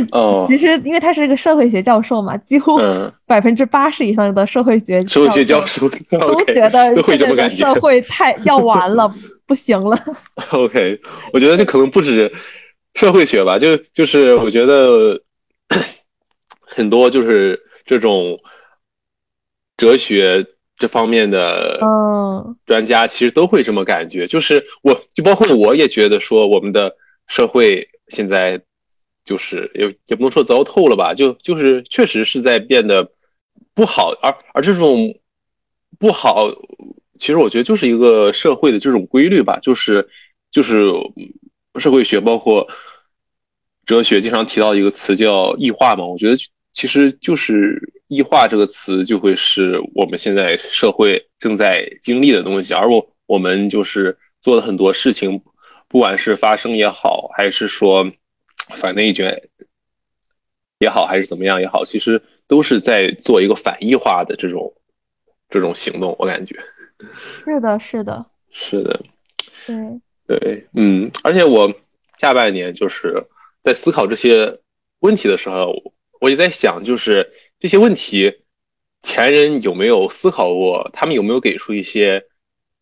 [0.46, 2.78] 其实因为他是一个社会学教授嘛，几乎
[3.26, 9.12] 百分之八十以上的社会学社会学教授都觉得现在的社会太要完了，
[9.46, 9.98] 不行了。
[10.52, 11.00] OK，
[11.32, 12.32] 我觉得这可能不止。
[12.96, 15.20] 社会学吧，就就是我觉得
[16.60, 18.38] 很多就是这种
[19.76, 21.80] 哲学这方面的
[22.64, 24.28] 专家，其实都会这么感觉。
[24.28, 26.94] 就是我就包括我也觉得说，我们的
[27.26, 28.62] 社会现在
[29.24, 33.10] 就是也也不能说糟透了吧，就就是确实是在变得
[33.74, 34.12] 不好。
[34.22, 35.18] 而而这种
[35.98, 36.46] 不好，
[37.18, 40.08] 其实我觉得就是一个社会的这种规律吧，就是
[40.50, 40.92] 就是。
[41.80, 42.68] 社会学包括
[43.84, 46.04] 哲学，经常提到一个词叫异化嘛？
[46.04, 46.36] 我觉得
[46.72, 52.72] 其实就是异化这个词，就会是我们现在社会正在经历的东西。
[52.72, 55.42] 而我我们就是做了很多事情，
[55.88, 58.08] 不管是发生也好，还是说
[58.68, 59.42] 反内卷
[60.78, 64.72] 也好，还是怎么样也好，其实都是在做一个反异化的这种
[65.50, 66.14] 这种行动。
[66.20, 66.56] 我感觉
[67.12, 69.00] 是的，是的，是的，
[69.66, 70.00] 对。
[70.26, 71.70] 对，嗯，而且我
[72.16, 73.26] 下半年就是
[73.62, 74.58] 在思考这些
[75.00, 78.40] 问题的时候，我也在想，就是这些问题
[79.02, 82.24] 前人有没有思考过，他们有没有给出一些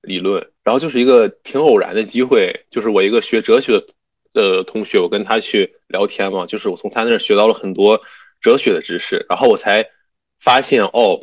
[0.03, 0.53] 理论？
[0.63, 3.85] 然后就是一个挺偶然的机会，就是我一个学哲学
[4.33, 8.01] 的同学，我跟他去聊天嘛，就是我从他那儿学到了很多
[8.41, 9.89] 哲学的知识，然后我才
[10.39, 11.19] 发现哦，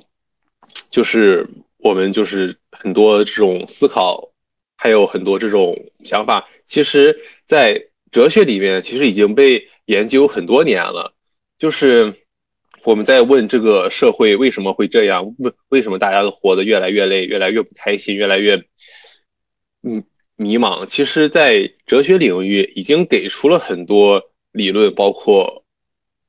[0.92, 1.48] 就是
[1.80, 4.32] 我们就是很多这种思考，
[4.78, 11.16] 还有很多这种想法，其实在哲学里面其实已经被研究很多年了，
[11.58, 12.14] 就是
[12.84, 18.64] 我们在问这个社会为什么会这样，为为什么大家都活得越来越累，越来越不开心，越来越。
[19.82, 20.04] 嗯，
[20.36, 20.86] 迷茫。
[20.86, 25.64] 其实，在哲学领域已经给出了很多理论，包括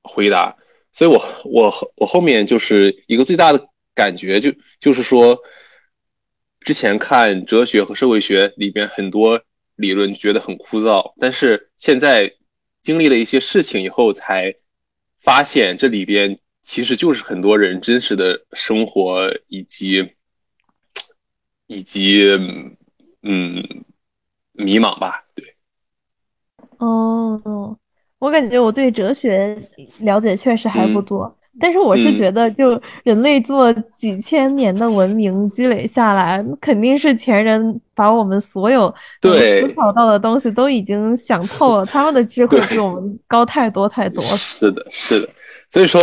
[0.03, 0.55] 回答。
[0.93, 5.39] 所以，我我我后面就是一个最大的感觉，就就是说，
[6.61, 9.43] 之前看哲学和社会学里边很多
[9.77, 12.35] 理论觉得很枯燥，但是现在
[12.83, 14.55] 经历了一些事情以后，才
[15.21, 20.13] 发现这里边其实就是很多人真实的生活以及
[21.67, 22.29] 以及。
[23.23, 23.63] 嗯，
[24.53, 25.55] 迷茫吧，对。
[26.79, 27.79] 哦，
[28.19, 38.93] 我感觉我对哲学了解确实还不多，但是我是觉得，就人类做几千年的文明积累下来，肯定是前人把我们所有
[39.23, 44.23] 思考到的东西都已经想透了，他们的智慧比我们高太多太多。
[44.25, 45.29] 是的，是的。
[45.69, 46.03] 所以说，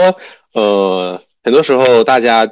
[0.53, 2.47] 呃，很多时候大家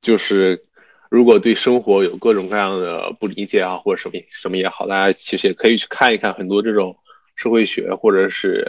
[0.00, 0.64] 就是。
[1.10, 6.96] 如果对生活有各种各样的不理解啊，或者什么什么也好，大家其实也可以去看一看很多这种
[7.34, 8.64] 社会学或者是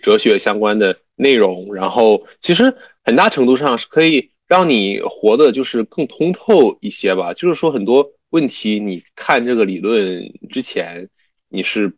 [0.00, 7.34] 哲学相关的内容，然后其实很大程度上是可以让你活的就是更通透一些吧。
[7.34, 11.08] 就是说很多问题，你看这个理论之前
[11.48, 11.92] 你是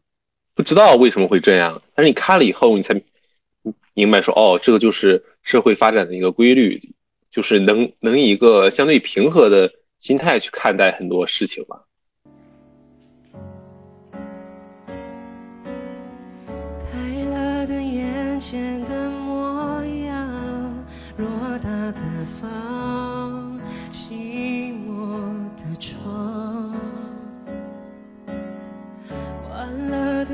[0.54, 3.02] 不知道为什么会这样，但是你看了以后，你才
[3.94, 6.80] 明白说哦，这个就是社会发展的一个规律。
[7.30, 11.84] 就是能能以一个相对平和的心态去看待很多事情吧。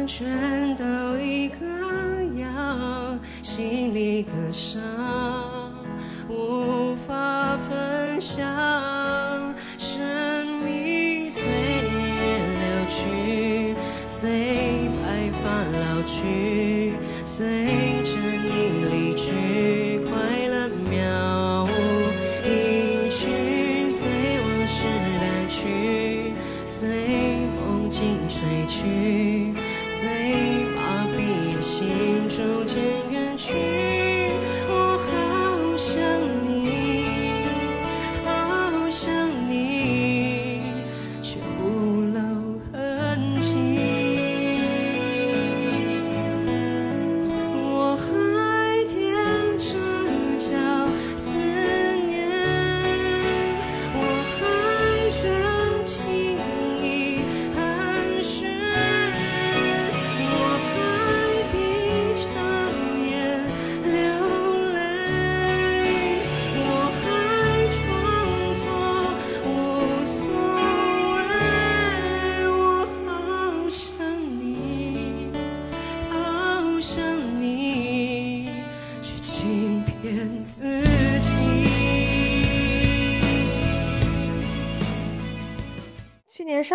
[0.06, 0.84] 全都
[1.18, 1.64] 一个
[2.36, 4.80] 样，心里的伤。
[6.28, 8.46] 无法分享，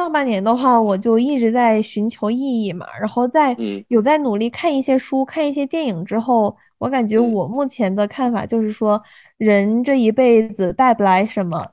[0.10, 3.56] 上半年的话，我就一直在寻求意义嘛，然后在
[3.90, 9.00] 有在努力看一些书、看一些电影之后，我感觉我目前的看法就是说，
[9.38, 11.64] 人这一辈子带不来什么，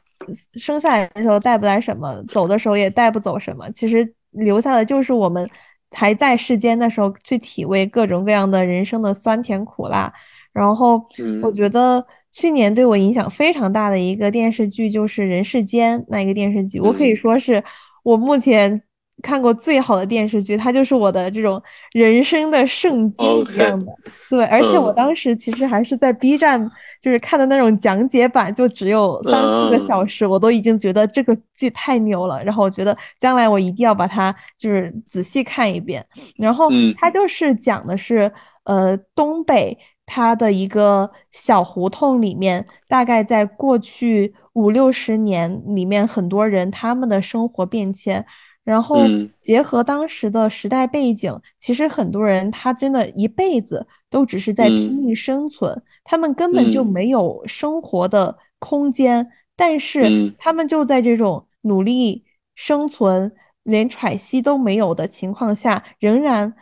[0.52, 5.48] 生下来的时候带不来什么，走的时候也带不走什么，其实留下的就是我们
[5.92, 10.12] 还在世间的时候去体味各种各样的人生的酸甜苦辣。
[10.52, 11.02] 然后
[11.42, 17.64] 我觉得去年对我影响非常大的一个电视剧就是《人世间》那一个电视剧，我可以说是。
[18.06, 18.80] 我目前
[19.20, 21.60] 看过最好的电视剧，它就是我的这种
[21.92, 23.92] 人生的圣经一样的。
[24.30, 26.70] 对，而且我当时其实还是在 B 站，
[27.02, 32.40] 就是看的那种讲解版，就只有三四个小时，我都已经觉得这个剧太牛了。
[32.44, 36.06] 然后我觉得将来我一定要把它就是仔细看一遍。
[36.36, 38.30] 然后它就是讲的是，
[38.62, 44.34] 呃，东北它的一个小胡同里面，大概在过去。
[44.54, 48.24] 五六十年里面，很多人他们的生活变迁，
[48.64, 48.96] 然后
[49.38, 58.38] 结合当时的时代背景，其实很多人他真的一辈子都只是在拼命生存，他们根本就没有生活的。
[58.58, 63.30] 空间，但是嗯他们就在这种努力生存、
[63.64, 66.54] 连喘息都没有的情况下，仍然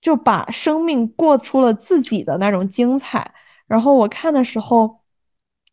[0.00, 3.32] 就把生命过出了自己的那种精彩。
[3.66, 5.00] 然后我看的时候，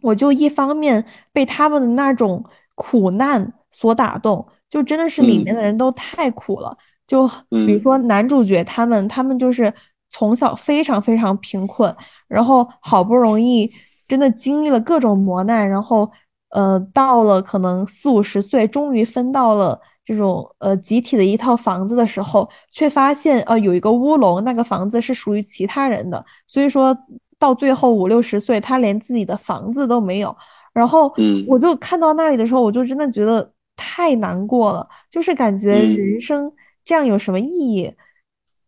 [0.01, 2.43] 我就一方面被他们的那种
[2.75, 6.77] 苦难所打动，就真的是里面的人都太苦了。
[7.07, 9.71] 就比如嗯说男主角他们，他们就是
[10.09, 11.95] 从小非常非常贫困，
[12.27, 13.71] 然后好不容易
[14.07, 16.11] 真的经历了各种磨难，然后
[16.49, 26.95] 呃到了可能四五十岁，终于分到了这种呃集体的一套房子的时候，却发现呃有一个乌龙，那个房子是属于其他人的，所以说
[27.39, 30.35] 到最后五六十岁，他连自己的房子都没有。
[30.73, 36.51] 然后嗯我就看到那里的时候，我就真的觉得太难过了，就是感觉嗯人生
[36.85, 37.91] 这样有什么意义？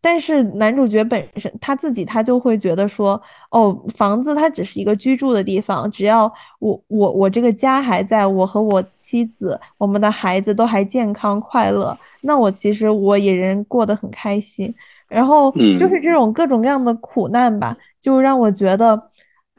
[0.00, 14.72] 但是男主角本身他自己他就会觉得说，哦，房子它只是一个居住的地方，只要我我我这个家还在，我和我妻子、我们的孩子都还健康快乐，那我其实我也人过得很开心。
[15.08, 19.02] 然后就是嗯这种各种各样的苦难吧，就让我觉得，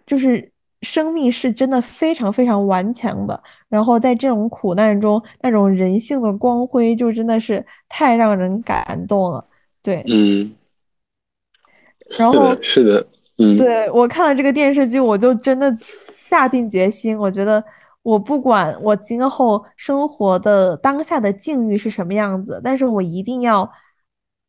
[0.05, 0.51] 就是
[0.83, 3.41] 生命是真的非常非常顽强的。
[3.67, 9.43] 然后在这种苦难中，那种人性的光辉，就真的是太让人感动了。
[9.89, 10.53] 对，嗯，
[12.19, 13.07] 然后是的，
[13.39, 15.71] 嗯，对，我看了这个电视剧，我就真的
[16.21, 17.63] 下定决心，我觉得
[18.03, 23.67] 我不管我今后生活的当下的境遇是什么样子，但是我一定要，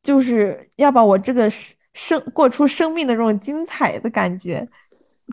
[0.03, 4.69] 就是要把我这个生生过出生命的这种精彩的感觉。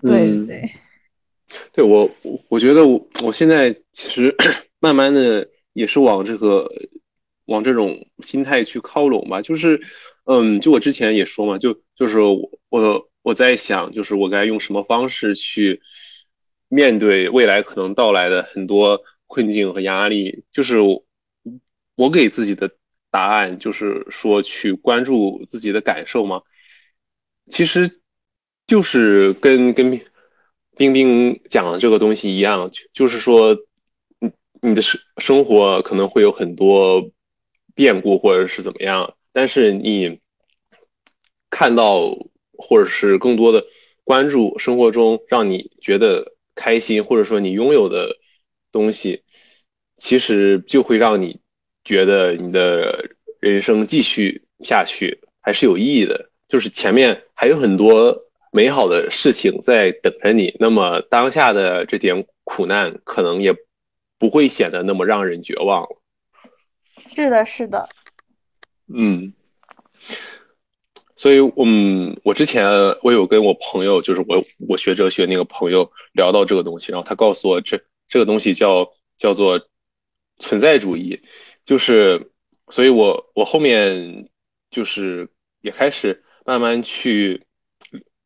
[0.02, 0.48] 对嗯。
[0.48, 0.72] 对，
[1.74, 2.10] 对，我
[2.48, 4.34] 我觉得我我现在其实
[4.80, 6.66] 慢慢的也是往这个
[7.48, 9.82] 往这种心态去靠拢吧，就是，
[10.26, 15.82] 嗯，就我之前也说嘛，就就是我我在想，就是我该用什么方式去
[16.70, 20.78] 面对未来可能到来的很多困境和压力，就是
[21.96, 22.70] 我给自己的
[23.10, 26.42] 答案就是说去关注自己的感受嘛，
[27.48, 28.02] 其实
[28.68, 30.00] 就是跟跟
[30.76, 33.58] 冰冰讲的这个东西一样，就是说，
[34.20, 34.32] 你
[34.62, 37.10] 你的生生活可能会有很多
[37.78, 40.20] 变故或者是怎么样，但是你
[41.52, 42.10] 看到
[42.58, 43.64] 或者是更多的
[44.04, 48.18] 关注生活中让你觉得开心，或者说你拥有的
[48.72, 49.22] 东西，
[49.96, 51.40] 其实就会让你
[51.84, 56.32] 觉得你的人生继续下去还是有意义的。
[56.50, 63.54] 就是前面还有很多美好的事情在等着你，那么当下的这点苦难可能也
[64.18, 66.02] 不会显得那么让人绝望了。
[67.08, 67.88] 是的，是的，
[68.94, 69.34] 嗯，
[71.16, 72.68] 所以，嗯，我之前
[73.02, 79.68] 我有跟我朋友，就是我我学哲学那个朋友聊到这个东西，然后他告诉我这这个东西叫叫做
[80.40, 81.20] 存在主义，
[81.66, 82.32] 就是，
[82.70, 84.30] 所以我我后面
[84.70, 85.28] 就是
[85.62, 87.46] 也开始慢慢去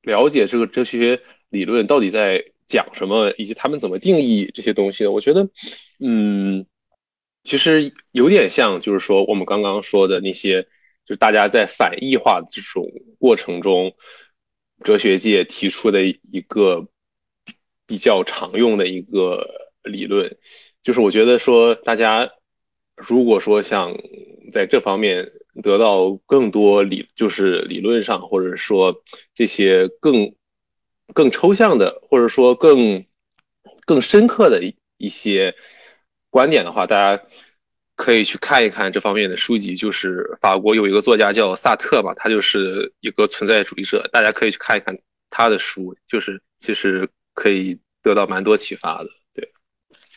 [0.02, 5.06] 了解这个哲学理论到底在讲什么，以及他们怎么定义这些东西。
[5.08, 5.50] 我觉得，
[6.00, 6.66] 嗯，
[7.44, 10.68] 其实有点像，就是说我们刚刚说的那些。
[11.04, 13.96] 就是大家在反异化的这种过程中，
[14.84, 16.88] 哲学界提出的一个
[17.88, 19.46] 比较常用的一个
[19.84, 20.38] 理论，
[20.84, 22.32] 就是我觉得说大家
[22.96, 23.98] 如果说想
[24.54, 25.32] 在这方面
[25.64, 30.36] 得到更多理，就是理论上或者说这些更
[31.16, 33.04] 更抽象的，或者说更
[33.86, 34.62] 更深刻的
[34.98, 35.56] 一些
[36.32, 37.24] 观点的话，大家。
[37.98, 44.98] 可以去看一看这方面的书籍，就是法国有一个作家叫萨特嘛，他就是一个存在主义者，大家可以去看一看
[45.30, 49.10] 他的书，就是其实可以得到蛮多启发的。
[49.36, 49.48] 对，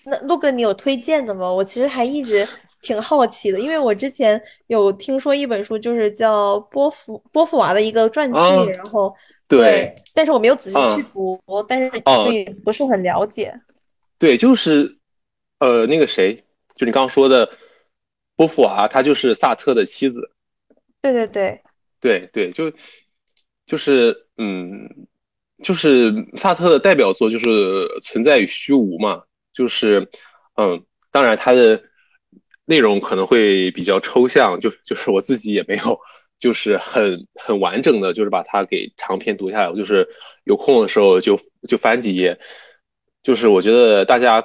[0.07, 1.53] 那陆哥，你有推荐的吗？
[1.53, 2.49] 我其实还一直
[2.81, 9.15] 挺好奇的，因为我之前有听说一本书，就是叫波伏波伏娃的一个传记，啊、然后
[9.47, 13.53] 对，但是我没有仔细去读，啊、但是所以不是很了解。
[14.19, 14.97] 对，就是
[15.65, 16.45] 呃那个谁，
[16.77, 17.51] 就你刚刚说的。
[18.37, 20.33] 波伏娃，她就是萨特的妻子。
[21.01, 21.62] 对对对，
[22.01, 22.73] 对对，就
[23.65, 25.07] 就是嗯，
[25.62, 27.47] 就是萨特的代表作就是
[28.03, 30.11] 《存在与虚无》嘛，就是
[30.57, 31.81] 嗯，当然它的
[32.65, 36.01] 内容可能会比较抽象，就就是我自己也没有
[36.41, 39.71] 就是很很完整的，就是把它给长篇读下来。
[39.71, 40.09] 我就是
[40.43, 41.39] 有空的时候就
[41.69, 42.37] 就翻几页，
[43.23, 44.45] 就是我觉得大家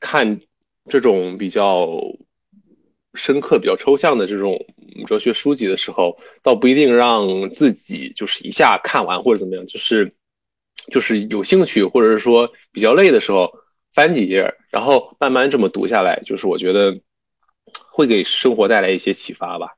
[0.00, 0.40] 看
[0.88, 2.00] 这种比较。
[3.18, 4.62] 深刻、比较抽象的这种
[5.06, 10.14] 哲学书籍的时候，倒不一定让自己就是一下看完或者怎么样，就是
[10.92, 13.50] 就是有兴趣或者是说比较累的时候，
[13.90, 17.00] 翻几页，然后慢慢这么读下来，就是我觉得
[17.90, 19.75] 会给生活带来一些启发吧。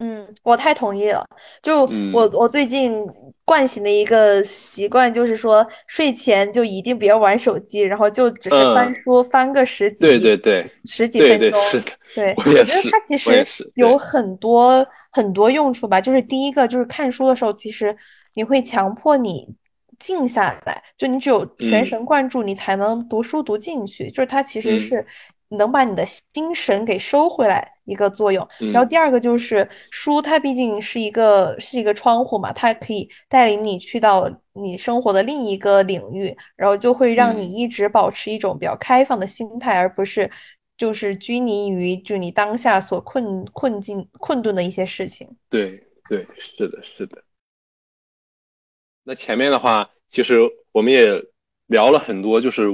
[0.00, 1.24] 嗯，我太同意了。
[1.62, 3.06] 就嗯我我最近
[3.44, 11.60] 惯性的一个习惯就是说，睡前就一定不要玩手机，然后就只是翻嗯书，翻个十几对对对十几对对，分钟。
[11.62, 13.44] 是的，对，我也觉得是它其实
[13.74, 16.00] 有很多很多用处吧。
[16.00, 17.94] 就是第一个，就是看书的时候，其实
[18.34, 19.46] 你会强迫你
[19.98, 24.10] 静下来，就你只有全嗯神贯注，你才能读书读进去。
[24.10, 25.06] 就是它其实嗯是
[25.50, 28.46] 能把你的心神给收回来一个作用。
[28.72, 40.30] 然后嗯第二个就是书，它毕竟是一个是一个窗户嘛，它可以带领你去到你生活的另一个领域，然后就会让你嗯一直保持一种比较开放的心态，而不是
[40.76, 45.28] 就是拘泥于就你当下所困困境困顿的一些事情。
[45.50, 47.22] 对对，是的，是的。
[49.04, 50.38] 那前面的话，其实
[50.72, 51.10] 我们也
[51.66, 52.64] 聊了很多，就是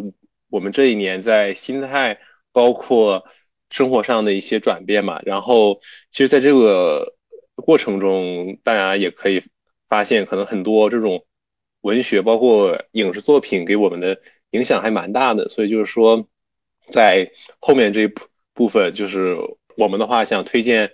[0.48, 2.18] 我们这一年在心态，
[2.52, 3.24] 包括
[3.70, 5.20] 生活上的一些转变嘛。
[5.24, 7.14] 然后，其实在这个
[7.54, 9.42] 过程中，大家也可以
[9.88, 11.24] 发现，可能很多这种
[11.80, 15.48] 文学，包括影视作品给我们的影响还蛮大的。
[15.48, 16.26] 所以就是说，
[16.88, 19.36] 在后面这一部部分，就是
[19.76, 20.92] 我们的话想推荐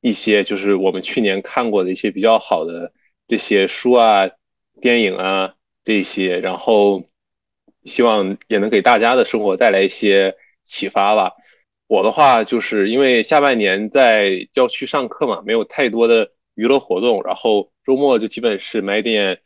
[0.00, 2.92] 一些，就是我们去年看过的一些比较好的
[3.26, 4.28] 这些书啊、
[4.80, 5.54] 电影啊
[5.84, 7.04] 这些，然后
[7.84, 11.32] 希望也能给大家的生活带来一些启发吧。
[11.92, 19.42] 我的话就是因为下半年在郊区上课嘛，没有太多的娱乐活动，然后周末就基本是买点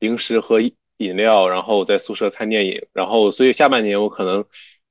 [0.00, 4.44] 零食和饮料，然后在宿舍看电影，然后所以下半年我可能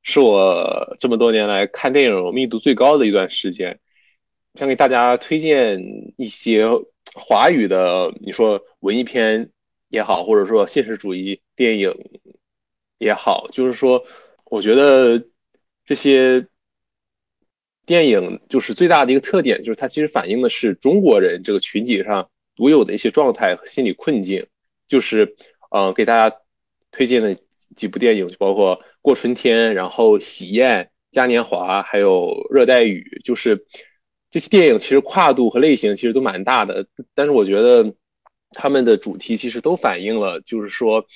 [0.03, 3.77] 是我这么多年来看电影密度最高的一段时间。
[4.53, 5.83] 想给大家推荐
[6.15, 6.65] 一些
[7.13, 9.51] 华语的，你说文艺片
[9.89, 11.93] 也好，或者说现实主义电影
[12.99, 14.01] 也好，就是说，
[14.45, 15.21] 我觉得
[15.83, 16.47] 这些
[17.89, 24.45] 电影就是最大的一个特点，就是它其实反映的是中国人这个群体上独有的一些状态和心理困境。
[24.87, 25.35] 就是
[25.71, 26.37] 呃，给大家
[26.91, 27.35] 推荐的
[27.75, 33.65] 几部电影，就包括《过春天》，然后《喜宴》、《嘉年华》，还有《热带雨》，就是
[34.29, 36.85] 这些电影其实跨度和类型其实都蛮大的，
[37.15, 37.91] 但是我觉得
[38.51, 41.07] 他们的主题其实都反映了，就是说，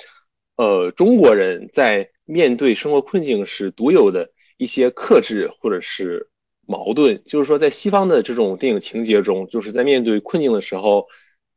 [0.56, 6.30] 呃，中国人在面对生活困境时独有的一些克制或者是
[6.66, 7.22] 矛盾。
[7.26, 11.08] 就是说，在西方的这种电影情节中，就是在面对困境的时候，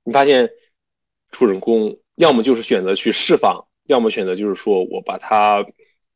[0.05, 0.51] 你发现
[1.31, 5.67] 主人公要么就是选择去释放，要么选择就是说我把它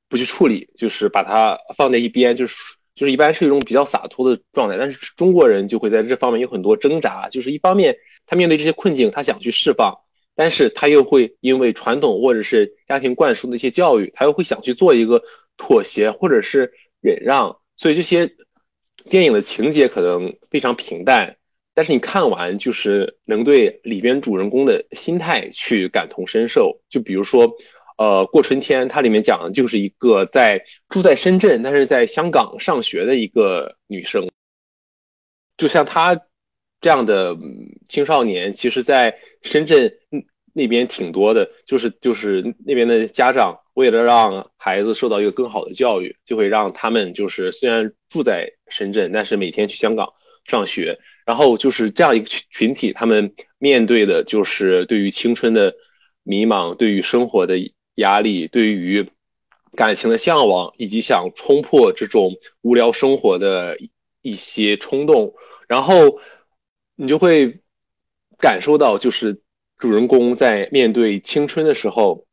[0.08, 2.56] 不去处理，就是把它放在一边，就是
[2.94, 4.76] 就是一般是一种比较洒脱的状态。
[4.76, 9.96] 但是中国人就会在这方面有很多挣扎，就是一方面他面对这些困境，他想去释放，
[10.34, 15.22] 但是他又会因为传统或者是家庭灌输的一些教育，他又会想去做一个
[15.56, 17.56] 妥协或者是忍让。
[17.76, 18.30] 所以这些
[19.04, 21.36] 电影的情节可能非常平淡。
[21.72, 27.50] 但是你看完就是能对里边主人公的心态去感同身受，就比如说，
[27.96, 34.28] 呃，过春天，它里面讲的就是一个在住在深圳，但是在香港上学的一个女生，
[35.56, 36.20] 就像她
[36.80, 37.38] 这样的
[37.88, 39.94] 青少年，其实在深圳
[40.52, 50.12] 那边挺多的，就是就是那边的家长为了让孩子受到一个更好的教育，就会让他们就是虽然住在深圳，但是每天去香港
[50.44, 50.98] 上学。
[51.26, 55.72] 然后就是这样一个群群体，他们面对的就是对于青春的
[56.24, 57.56] 迷茫，对于生活的
[57.96, 59.08] 压力，对于
[59.76, 63.78] 感情的向往，以及想冲破这种无聊生活的
[64.22, 65.32] 一些冲动。
[65.68, 66.18] 然后
[66.96, 67.60] 你就会
[68.38, 69.40] 感受到，就是
[69.78, 72.26] 主人公在面对青春的时候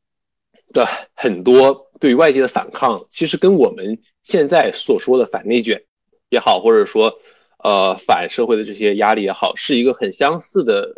[0.73, 5.83] 的很多对外界的反抗，其实跟我们现在所说的反内卷
[6.29, 7.19] 也好，或者说。
[7.63, 10.93] 呃，反社会的这些压力也好，是一个很相似的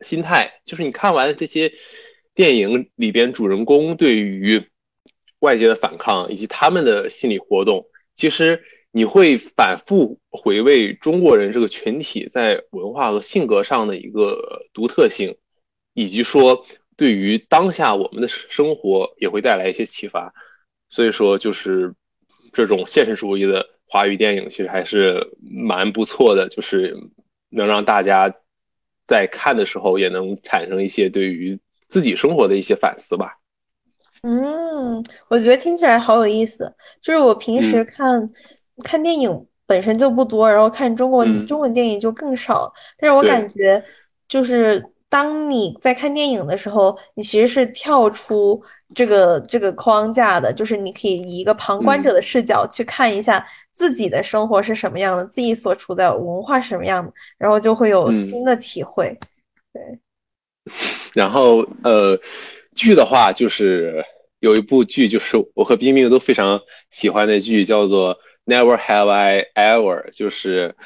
[0.00, 0.60] 心态。
[0.64, 1.72] 就是你看完这些
[2.34, 4.66] 电影里边主人公对于
[5.40, 7.86] 外界的反抗以及他们的心理活动，
[8.16, 15.36] 其实你会反复回味中国人这个群体在文化和性格上的一个独特性，
[15.92, 16.64] 以及说
[17.00, 20.34] 对于当下我们的生活也会带来一些启发。
[20.90, 21.94] 所以说，就是
[22.52, 23.66] 这种现实主义的。
[23.92, 26.94] 华语电影其实还是蛮不错的，就是
[27.48, 28.30] 能让大家
[29.04, 33.38] 在看的时候也能产生一些对于自己生活的一些反思吧。
[34.22, 36.72] 嗯，我觉得听起来好有意思。
[37.00, 38.30] 就是我平时嗯看、
[38.84, 42.72] 看电影本身就不多，然后看中国、嗯中文电影就更少。
[42.96, 43.82] 但是我感觉，
[44.28, 44.80] 就是
[45.10, 48.62] 当你在看电影的时候，你其实是跳出
[48.94, 59.18] 这个这个框架的，就是你可以以一个旁观者的视角去看一下自己的生活是什么样的，自己所处的文化是什么样的，然后就会有新的体会。
[59.74, 59.98] 对。
[61.14, 62.16] 然后呃，
[62.76, 64.04] 剧的话就是
[64.38, 68.14] 有一部剧，就是我和冰冰都非常喜欢的剧，叫做
[68.46, 70.76] 《Never Have I Ever》，就是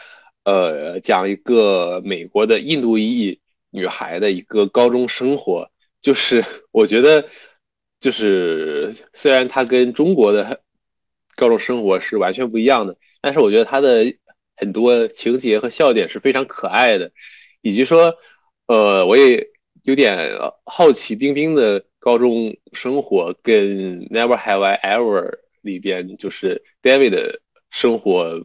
[0.44, 3.40] 呃讲一个美国的印度裔
[3.74, 5.68] 女孩的一个高中生活。
[6.00, 7.28] 就是我觉得，
[8.00, 10.62] 就是虽然它跟中国的
[11.36, 14.04] 高中生活是完全不一样的，但是我觉得它的
[14.56, 17.12] 很多情节和笑点是非常可爱的，
[17.60, 18.14] 以及说
[18.68, 19.52] 呃我也。
[19.84, 20.30] 有点
[20.64, 28.42] 好奇，冰冰的高中生活跟《Never Have I Ever》里边就是 David 的生活，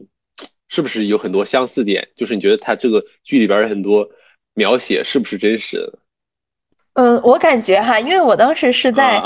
[0.67, 2.09] 是不是有很多相似点？
[2.17, 4.11] 就是你觉得他这个剧里边的很多
[4.53, 5.99] 描写是不是真实的？
[6.93, 9.21] 嗯，我感觉哈，因为我当时是在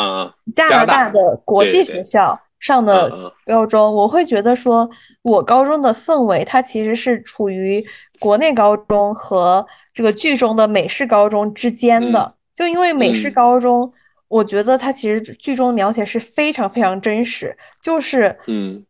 [0.53, 1.09] 加拿大。
[1.09, 4.89] 的国际学校上的高中，我会觉得说，
[5.21, 7.85] 我高中的氛围它其实是处于
[8.19, 9.65] 国内高中和。
[9.95, 13.93] 这个剧中的美式高中之间的，就因为美式高中，
[14.27, 18.83] 我觉得它其实剧中的描写是非常非常真实，就是，嗯，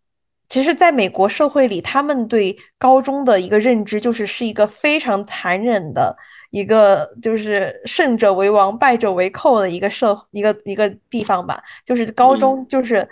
[0.54, 6.16] 其实在美国社会里，他们对高中的一个认知就是是一个非常残忍的
[6.52, 13.10] 一个，就是胜者为王，败者为寇的一个社一个一个地方吧，就是高中就是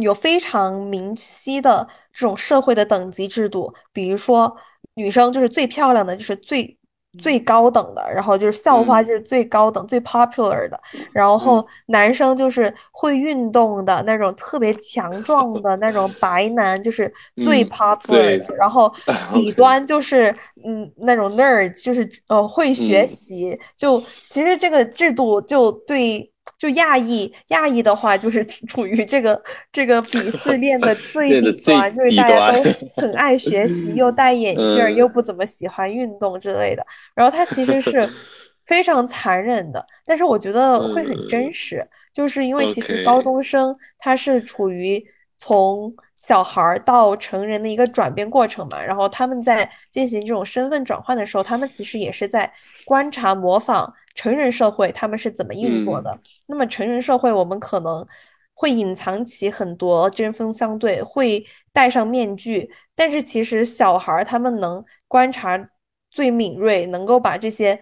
[0.00, 4.52] 有非常明晰的这种社会的等级制度，比如说
[4.94, 6.76] 女生就是最漂亮的就是最。
[7.20, 10.80] 最高等的，然后就是校花，就是最高等、最 popular 的。
[11.12, 18.56] 然后男生就是会运动的那种特别强壮的那种 白男，就是最 popular 的。
[18.56, 18.92] 然后
[19.32, 20.34] 底 端就是
[20.64, 23.58] 嗯那种 nerd，就是呃会学习。
[23.76, 26.31] 就其实这个制度就对。
[26.58, 29.40] 就亚裔，亚裔的话就是处于这个
[29.70, 32.62] 这个鄙视链的 最底端，就是大家都
[32.96, 36.84] 很爱学习，又 戴眼镜，又不怎么喜欢运动之类的。
[37.14, 38.08] 然后他其实是
[38.66, 45.04] 非常残忍的，但是我觉得会很真实，就是因为其实高中生他是处于
[45.38, 52.52] 从小孩到成人的一个转变过程嘛，然后他们在进行这种身份转换的时候，他们其实也是在
[52.84, 53.92] 观察、模仿。
[54.14, 56.18] 成人社会他们是怎么运作的？
[56.46, 58.06] 那么成人社会我们可能
[58.54, 65.70] 会隐藏起很多针锋相对，会戴上面具，但是其实小孩儿他们能观察
[66.10, 67.80] 最敏锐，能够把这些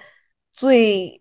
[0.52, 1.20] 最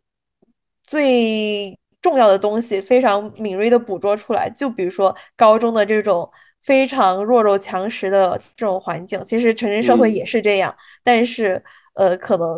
[0.84, 4.50] 最重要的东西非常敏锐的捕捉出来。
[4.50, 6.32] 就比如说高中的这种
[6.62, 11.64] 非常弱肉强食的这种环境，其实成人社会也是这样，但是
[11.96, 12.56] 呃可能。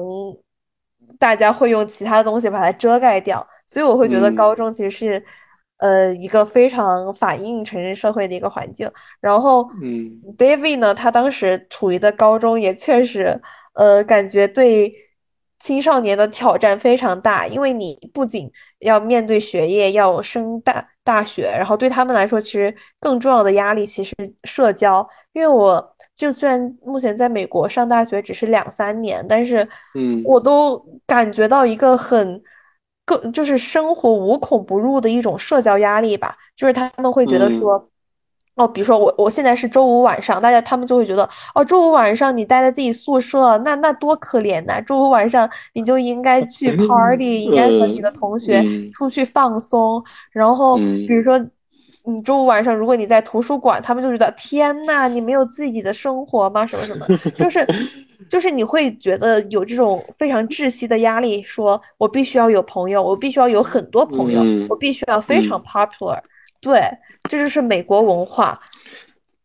[1.20, 5.24] 大家会用其他的东西把它遮盖掉，所以我会觉得高中其实是，
[5.78, 8.90] 呃，一个非常反映成人社会的一个环境。
[9.20, 13.42] 然后，嗯，David 呢，他当时处于的高中也确实，
[13.74, 14.94] 呃，感觉对。
[15.62, 25.08] 青少年的挑战非常大，因为你不仅要面对学业，要升大大学，然后对他们来说，其实更重要的压力其实社交。
[25.34, 32.42] 因为我就虽然目前在美国上大学只是两三年，但是，嗯，我都感觉到一个很
[33.06, 37.88] 更就是生活无孔不入的一种社交压力吧，就是他们会觉得说。
[38.56, 44.82] 哦，比如说我我现在是周五晚上，大家他们就会觉得哦，周五晚上你待在自己宿舍，那那多可怜呐！
[44.82, 48.62] 周五晚上你就应该去 party，应该和你的同学
[48.94, 50.04] 出去放松。
[50.32, 51.40] 然后比如说
[52.04, 56.66] 你周五晚上如果你在图书馆，他们就觉得天呐，你没有自己的生活吗？
[56.68, 57.66] 什么什么，就是
[58.30, 66.20] 就是你会觉得有这种非常窒息的压力，说我必须要有朋友，我必须要有很多朋友，我必须要非常 popular，
[66.60, 66.82] 对。
[67.30, 68.60] 这就是美国文化，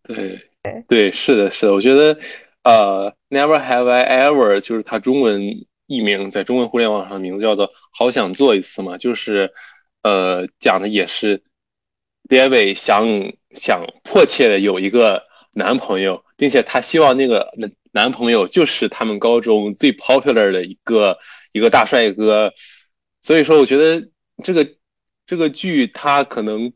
[0.03, 0.41] 对
[0.89, 2.19] 对是的，是的，我觉得，
[2.65, 5.41] 呃，Never Have I Ever 就是它中文
[5.87, 9.53] 译名，在中文互联网上的名字叫做“好想做一次”嘛，就是，
[10.03, 11.45] 呃，讲的也是
[12.29, 13.07] ，David 想
[13.53, 15.23] 想迫切的有一个
[15.53, 21.19] 男朋友，并且他希望那个男男朋友就是他们高中最 popular 的一个
[21.53, 22.53] 一个大帅哥，
[23.23, 24.09] 所以说，我觉得
[24.43, 24.69] 这个
[25.25, 26.73] 这个剧它可能。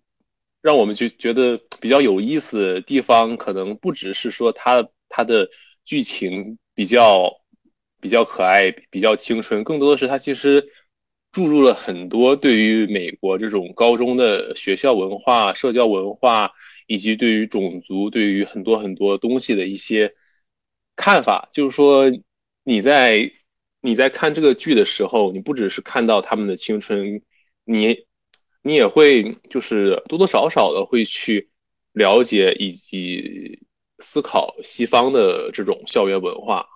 [0.62, 5.48] 让我们就觉得比较有意思的地方，可能不只是说它它的
[5.84, 7.32] 剧情比较
[8.00, 10.70] 比较可爱、比较青春，更多的是它其实
[11.32, 16.50] 注入了很多对于美国这种高中的学校文化、社交文化，
[16.86, 20.12] 以及对于种族、对于很多很多东西的一些
[20.94, 21.48] 看法。
[21.54, 22.04] 就是说，
[22.64, 23.32] 你在
[23.80, 27.22] 你在看这个剧的时候，你不只是看到他们的青春，
[27.64, 28.09] 你。
[28.62, 31.50] 你也会就是多多少少的会去
[31.92, 33.66] 了解以及
[33.98, 36.66] 思考西方的这种校园文化。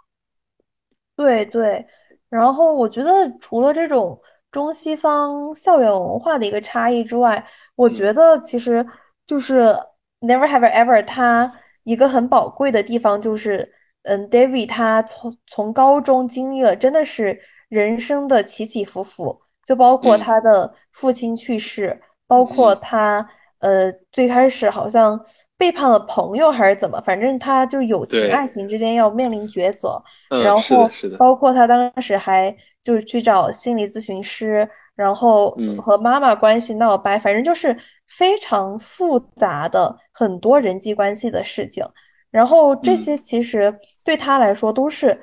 [1.16, 1.86] 对对，
[2.28, 4.20] 然后我觉得除了这种
[4.50, 8.84] 中西方校园文化的一个差异之外，我觉得其实
[9.26, 9.74] 就是
[10.20, 13.72] Never Have Ever 它一个很宝贵的地方就是，
[14.02, 23.26] 嗯，David 他从从高中经历了真的是人生的起起伏伏，就包括他的父亲去世，包括他
[23.58, 25.20] 呃最开始好像。
[25.56, 27.00] 背叛了朋友还是怎么？
[27.06, 37.74] 反正他就友情、爱情之间要面临抉择，然后包括他当时还就是去找心理咨询师，然后和妈妈关系闹掰，反正就是
[38.08, 41.86] 非常复杂的很多人际关系的事情。
[42.32, 43.72] 然后这些其实
[44.04, 45.18] 对他来说都是。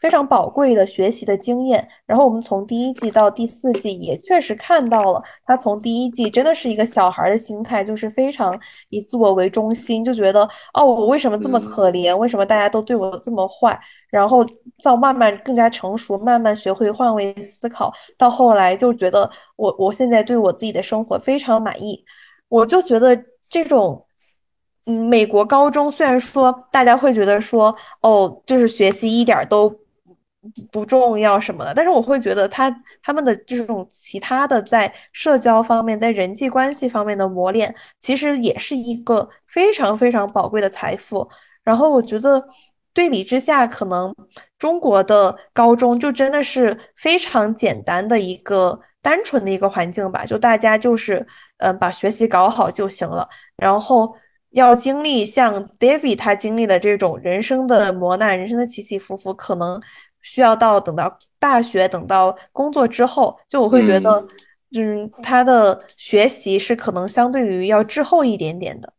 [0.00, 8.58] 非常宝贵的学习的经验，然后我们从第一季到第四季也确实看到了他从第一季真的是一个小孩的心态，就是非常
[8.90, 12.16] 以自我为中心，就觉得哦，我为什么这么可怜？
[12.16, 13.78] 为什么大家都对我这么坏？
[14.08, 14.46] 然后
[14.82, 22.04] 到慢慢更加成熟，慢慢学会换位思考，到后来就觉得我我现在对我自己的生活非常满意。
[22.48, 24.04] 我就觉得这种。
[24.90, 29.70] 嗯，美国高中虽然说大家会觉得说哦，就是学习一点都。
[30.70, 32.70] 不重要什么的，但是我会觉得他
[33.02, 41.28] 他们的这种其他的在社交方面，在人际关系方面的磨练，其实也是一个非常非常宝贵的财富。
[41.62, 42.42] 然后我觉得
[42.92, 44.14] 对比之下，可能
[44.58, 51.26] 中国的高中就真的是非常简单的一个单纯的一个环境吧，就大家就是
[51.58, 53.28] 嗯把学习搞好就行了。
[53.56, 54.14] 然后
[54.50, 59.80] 要经历像 David 他经历的这种人生的磨难，人生的起起伏伏，可能。
[60.30, 64.28] 需要到等到大学，等到工作之后，就我会觉得，
[64.76, 68.92] 嗯，他的学习是可能相对于要滞后一点点的。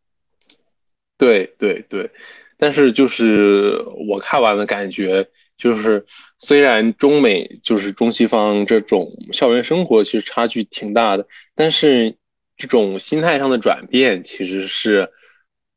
[1.20, 2.10] 对对对，
[2.58, 6.04] 但是就是我看完的感觉，就是
[6.40, 12.18] 虽然中美就是中西方这种校园生活其实差距挺大的，但是
[12.58, 15.12] 这种心态上的转变其实是。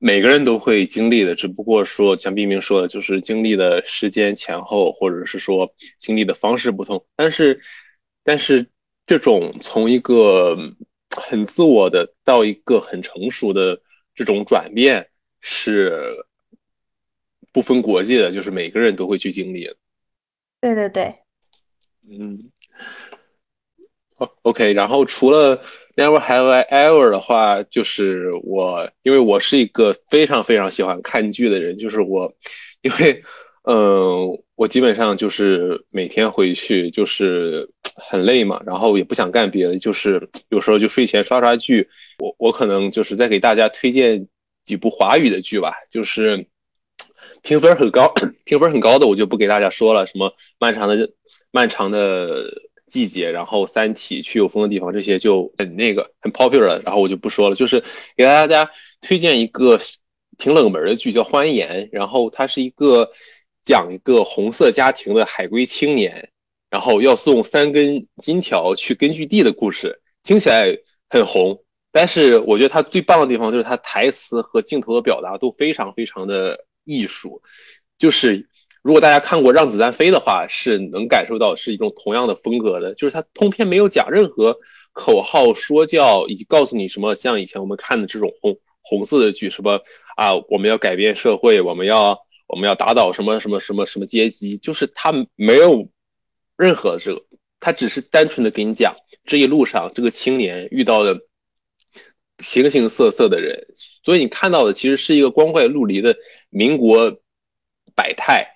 [0.04, 7.06] 每个人都会经历的，只不过说像冰冰说的，就是经历的时间前后，或者是说经历的方式不同。
[7.14, 7.60] 但是，
[8.24, 8.66] 但是
[9.06, 10.58] 这种从一个
[11.08, 13.80] 很自我的到一个很成熟的
[14.12, 15.08] 这种转变，
[15.40, 16.26] 是
[17.52, 19.72] 不分国界的，就是每个人都会去经历。
[20.60, 21.14] 对对对，
[22.10, 22.50] 嗯
[24.42, 24.72] ，OK。
[24.72, 25.62] 然后除了。
[26.02, 32.34] Never have I ever 的话，就是我，因为我是一个非常非常喜欢看剧的人，就是我，
[32.80, 33.22] 因为，
[33.62, 41.88] 嗯，我基本上就是每天回去就是很累嘛，然后也不想干别的，就是有时候就睡前刷刷剧。
[42.18, 44.26] 我我可能就是再给大家推荐
[44.64, 46.44] 几部华语的剧吧，就是
[47.42, 48.12] 评分很高，
[48.44, 51.08] 评分很高的我就不给大家说了，什么漫长的
[51.52, 52.71] 漫长的。
[52.92, 57.56] 季节，然后《三体》去有风的地方，这些就很那个很 popular，然后我就不说了。
[57.56, 57.82] 就是
[58.14, 58.70] 给大家
[59.00, 59.78] 推荐一个
[60.36, 63.10] 挺冷门的剧，叫《欢颜》，然后它是一个
[63.64, 66.28] 讲一个红色家庭的海归青年，
[66.68, 70.76] 然后要送三根金条去根据地的故事，听起来
[71.08, 71.64] 很红。
[71.92, 77.40] 但是我觉得它最棒的地方就是它台词和镜头的表达都非常非常的艺术，
[77.98, 78.50] 就是。
[78.82, 84.58] 如果大家看过《让子弹飞》的话，是能感受到是一种同样的风格的，就是它通篇没有讲任何
[84.92, 89.80] 口号说教，以及告诉你什么像以前我们看的这种红红色的剧，什么
[90.16, 92.18] 啊我们要改变社会，我们要
[92.48, 95.88] 我们要打倒什么什么什么什么阶级，就是它没有
[96.56, 97.22] 任何这个，
[97.60, 101.20] 它只是单纯的给你讲这一路上这个青年遇到的
[102.40, 103.64] 形形色色的人，
[104.02, 106.16] 所以你看到的其实是一个光怪陆离的
[106.50, 107.20] 民国
[107.94, 108.51] 百态。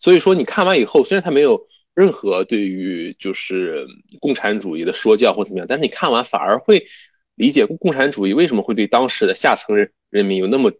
[0.00, 3.86] 所以说，你看完以后，虽然他没有任何对于就是
[4.18, 6.86] 共产主义的说教或怎么样，但是你看完反而会
[7.34, 10.72] 理解共产主义为什么会对当时的下层人人民有那么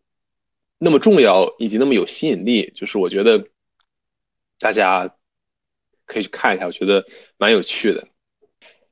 [0.79, 2.73] 那么重要，以及那么有吸引力。
[2.75, 3.47] 就是我觉得
[4.59, 5.15] 大家
[6.07, 7.07] 可以去看一下，我觉得
[7.37, 8.09] 蛮有趣的。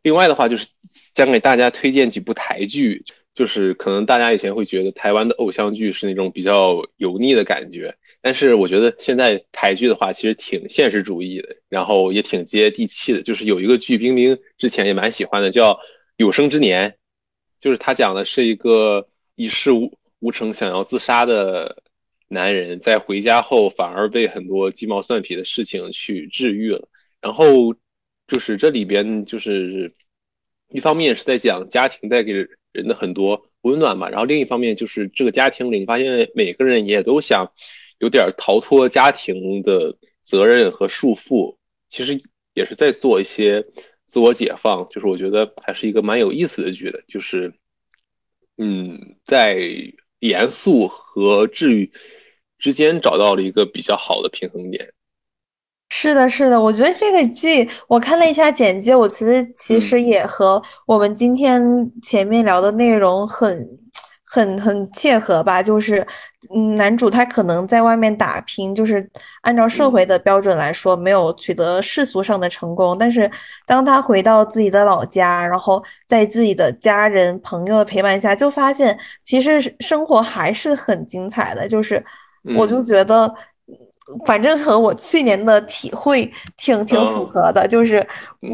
[0.02, 0.68] 另外的话，就是
[1.14, 3.04] 将给大家推荐几部台剧。
[3.38, 13.22] 就是可能大家以前会觉得台湾的偶像剧是那种比较油腻的感觉，但是我觉得现在台剧的话其实挺现实主义的，然后也挺接地气的。
[13.22, 15.74] 就是有一个剧，冰冰之前也蛮喜欢的，叫
[16.16, 16.90] 《有生之年》，
[17.60, 21.80] 就是他讲的是一个一事无无成想要自杀的
[22.26, 26.88] 男人，在回家后反而被很多鸡毛蒜皮的事情去治愈了。
[27.20, 27.72] 然后
[28.26, 29.94] 就是这里边就是。
[30.70, 37.52] 一方面是在讲家庭带给人的很多温暖嘛，然后另一方面就是这个家庭里，你发现每个人也都想
[37.98, 41.56] 有点逃脱家庭的责任和束缚，
[41.88, 42.20] 其实
[42.54, 43.66] 也是在做一些
[44.04, 47.54] 自我解放，就是我觉得还是一个蛮有意思的剧的，就是
[48.56, 49.58] 嗯，在
[50.20, 51.92] 严肃和治愈
[52.58, 54.92] 之间找到了一个比较好的平衡点。
[55.90, 61.60] 是的，是的，我觉得这个剧我看了一下简介，我其实其实也和我们今天
[62.02, 63.66] 前面聊的内容很、
[64.24, 65.62] 很、很切合吧。
[65.62, 66.06] 就是，
[66.54, 69.10] 嗯，男主他可能在外面打拼，就是
[69.40, 72.96] 按照社会的标准来说，没有取得世俗上的成功。
[72.96, 73.28] 但是，
[73.66, 81.66] 当他回到自己的老家，然后在自己的家人朋友的陪伴下，就发现其实生活还是很精彩的。
[81.66, 82.04] 就是，
[82.56, 83.34] 我就觉得。
[84.24, 86.24] 反正和我去年的体会
[86.56, 88.06] 挺挺符合的，就是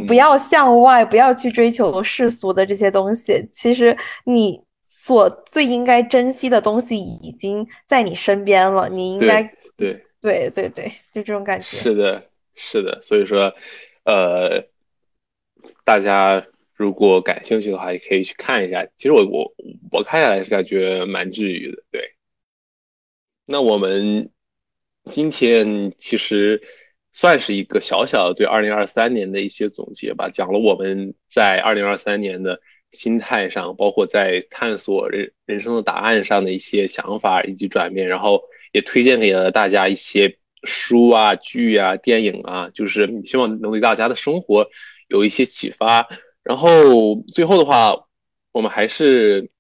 [0.06, 3.46] 不要向外，不要去追求世俗的这些东西。
[3.48, 9.42] 其实你所最应该珍惜的东西已经在你身边了，你应该
[9.76, 11.64] 对对对对，就这种感觉。
[11.64, 12.24] 是的，
[12.56, 13.00] 是的。
[13.00, 13.54] 所以说，
[14.04, 14.64] 呃，
[15.84, 16.44] 大家
[16.74, 18.84] 如果感兴趣的话，也可以去看一下。
[18.96, 19.54] 其实我我
[19.92, 21.82] 我看下来是感觉蛮治愈的。
[21.92, 22.16] 对，
[23.46, 24.30] 那我们。
[25.10, 26.62] 今天其实
[27.12, 32.58] 算是一个小小的对二零二三年的一些总结吧，讲了我们在二零二三年的
[32.90, 38.42] 心态上，包括在探索人人生的答案上的一些想法以及转变，然后
[38.72, 44.66] 也推荐给了大家一些书啊、剧啊、电影啊，就是希望能对大家的生活
[45.08, 46.08] 有一些启发。
[46.42, 47.94] 然后最后的话，
[48.52, 49.50] 我们还是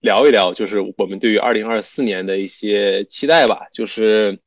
[0.00, 4.40] 聊一聊，就是我们对于二零二四年的一些期待吧，就是。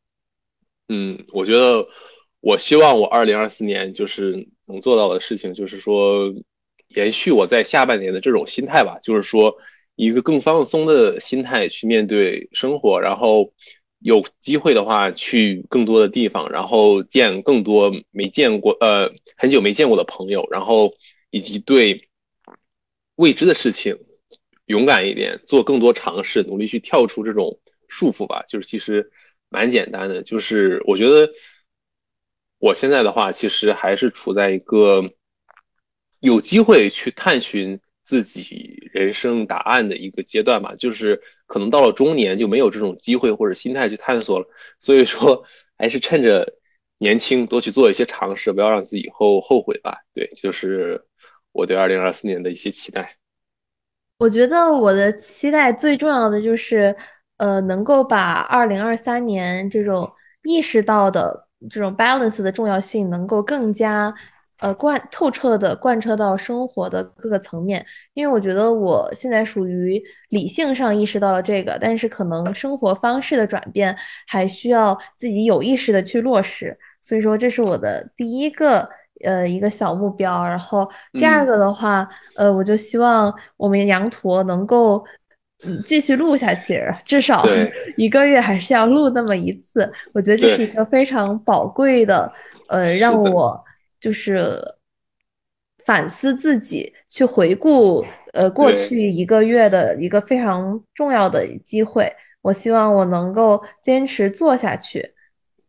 [0.91, 1.87] 嗯，我觉得
[2.39, 6.33] 我希望我二零二四年就是能做到的事情，就是说
[6.87, 9.55] 延续我在下半年的这种心态吧，就是说
[9.95, 13.53] 一个更放松的心态去面对生活，然后
[13.99, 20.91] 有机会的话去更多的地方，然后见更多没见过呃很久没见过的朋友，然后
[21.29, 22.09] 以及对
[23.15, 23.95] 未知的事情
[24.65, 29.11] 勇敢一点，做更多尝试，努力去跳出这种束缚吧，就是其实。
[29.49, 31.31] 蛮简单的，就是我觉得
[32.59, 35.03] 我现在的话，其实还是处在一个
[36.19, 40.75] 有机会去探寻自己人生答案的一个阶段吧。
[40.75, 44.45] 就是可能到了中年就没有这种机会或者心态去探索了，
[44.79, 45.43] 所以说
[45.77, 46.53] 还是趁着
[46.99, 49.97] 年轻多去做一些尝试，不要让自己以后后悔吧。
[50.13, 51.03] 对，就是
[51.51, 53.15] 我对二零二四年的一些期待。
[54.19, 56.95] 我觉得我的期待最重要的就是。
[57.39, 60.11] 呃，能够把二零二三年这种
[60.43, 64.13] 意识到的这种 balance 的重要性，能够更加
[64.59, 67.85] 呃贯透彻的贯彻到生活的各个层面。
[68.13, 73.95] 因为我觉得我现在属于理性上意识到了这个，但是可能生活方式的转变
[74.27, 76.77] 还需要自己有意识的去落实。
[77.01, 78.89] 所以说，这是我的第一个
[79.23, 80.45] 呃一个小目标。
[80.45, 85.05] 然后第二个的话，呃，我就希望我们羊驼能够。
[85.65, 87.45] 嗯，继续录下去，至少
[87.97, 89.91] 一个月还是要录那么一次。
[90.13, 92.31] 我觉得这是一个非常宝贵的，
[92.69, 93.61] 呃，让我
[93.99, 94.57] 就是
[95.83, 102.09] 反思自己，去回顾呃过去一个月的一个非常重要的机会。
[102.41, 105.13] 我希望我能够坚持做下去。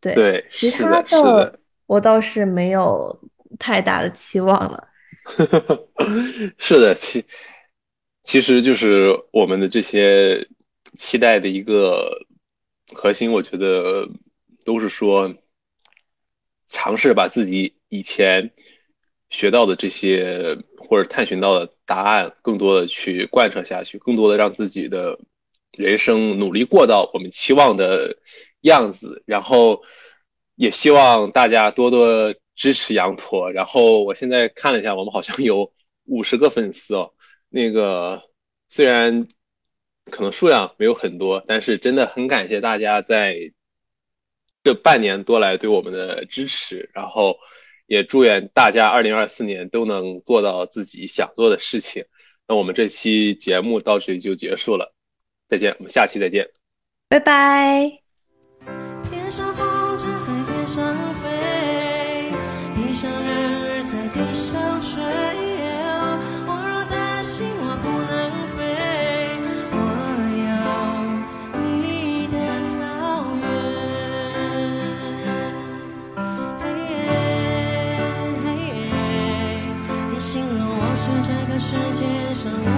[0.00, 3.20] 对，其他的我倒是没有
[3.58, 4.88] 太大的期望了。
[6.56, 7.24] 是的，其。
[8.30, 10.46] 其实就是我们的这些
[10.96, 12.16] 期待的一个
[12.94, 14.08] 核心，我觉得
[14.64, 15.34] 都是说
[16.68, 18.52] 尝试把自己以前
[19.30, 25.18] 学到的这些或者探寻到的答案，更多的去贯彻下去，更多的让自己的
[25.76, 28.16] 人生努力过到我们期望的
[28.60, 29.24] 样子。
[29.26, 29.82] 然后
[30.54, 33.50] 也希望大家多多支持羊驼。
[33.50, 35.72] 然后我现在看了一下，我们好像有
[36.04, 37.12] 五十个粉丝哦。
[37.50, 38.22] 那个
[38.68, 39.28] 虽然
[40.04, 43.52] 可能数量没有很多，但是真的很感谢大家在
[44.64, 47.36] 这半年多来对我们的支持，然后
[47.86, 52.04] 也祝愿大家二零二四年都能做到自己想做的事情。
[52.46, 54.94] 那我们这期节目到这里就结束了，
[55.48, 56.50] 再见，我们下期再见，
[57.08, 57.99] 拜拜。
[82.42, 82.69] 界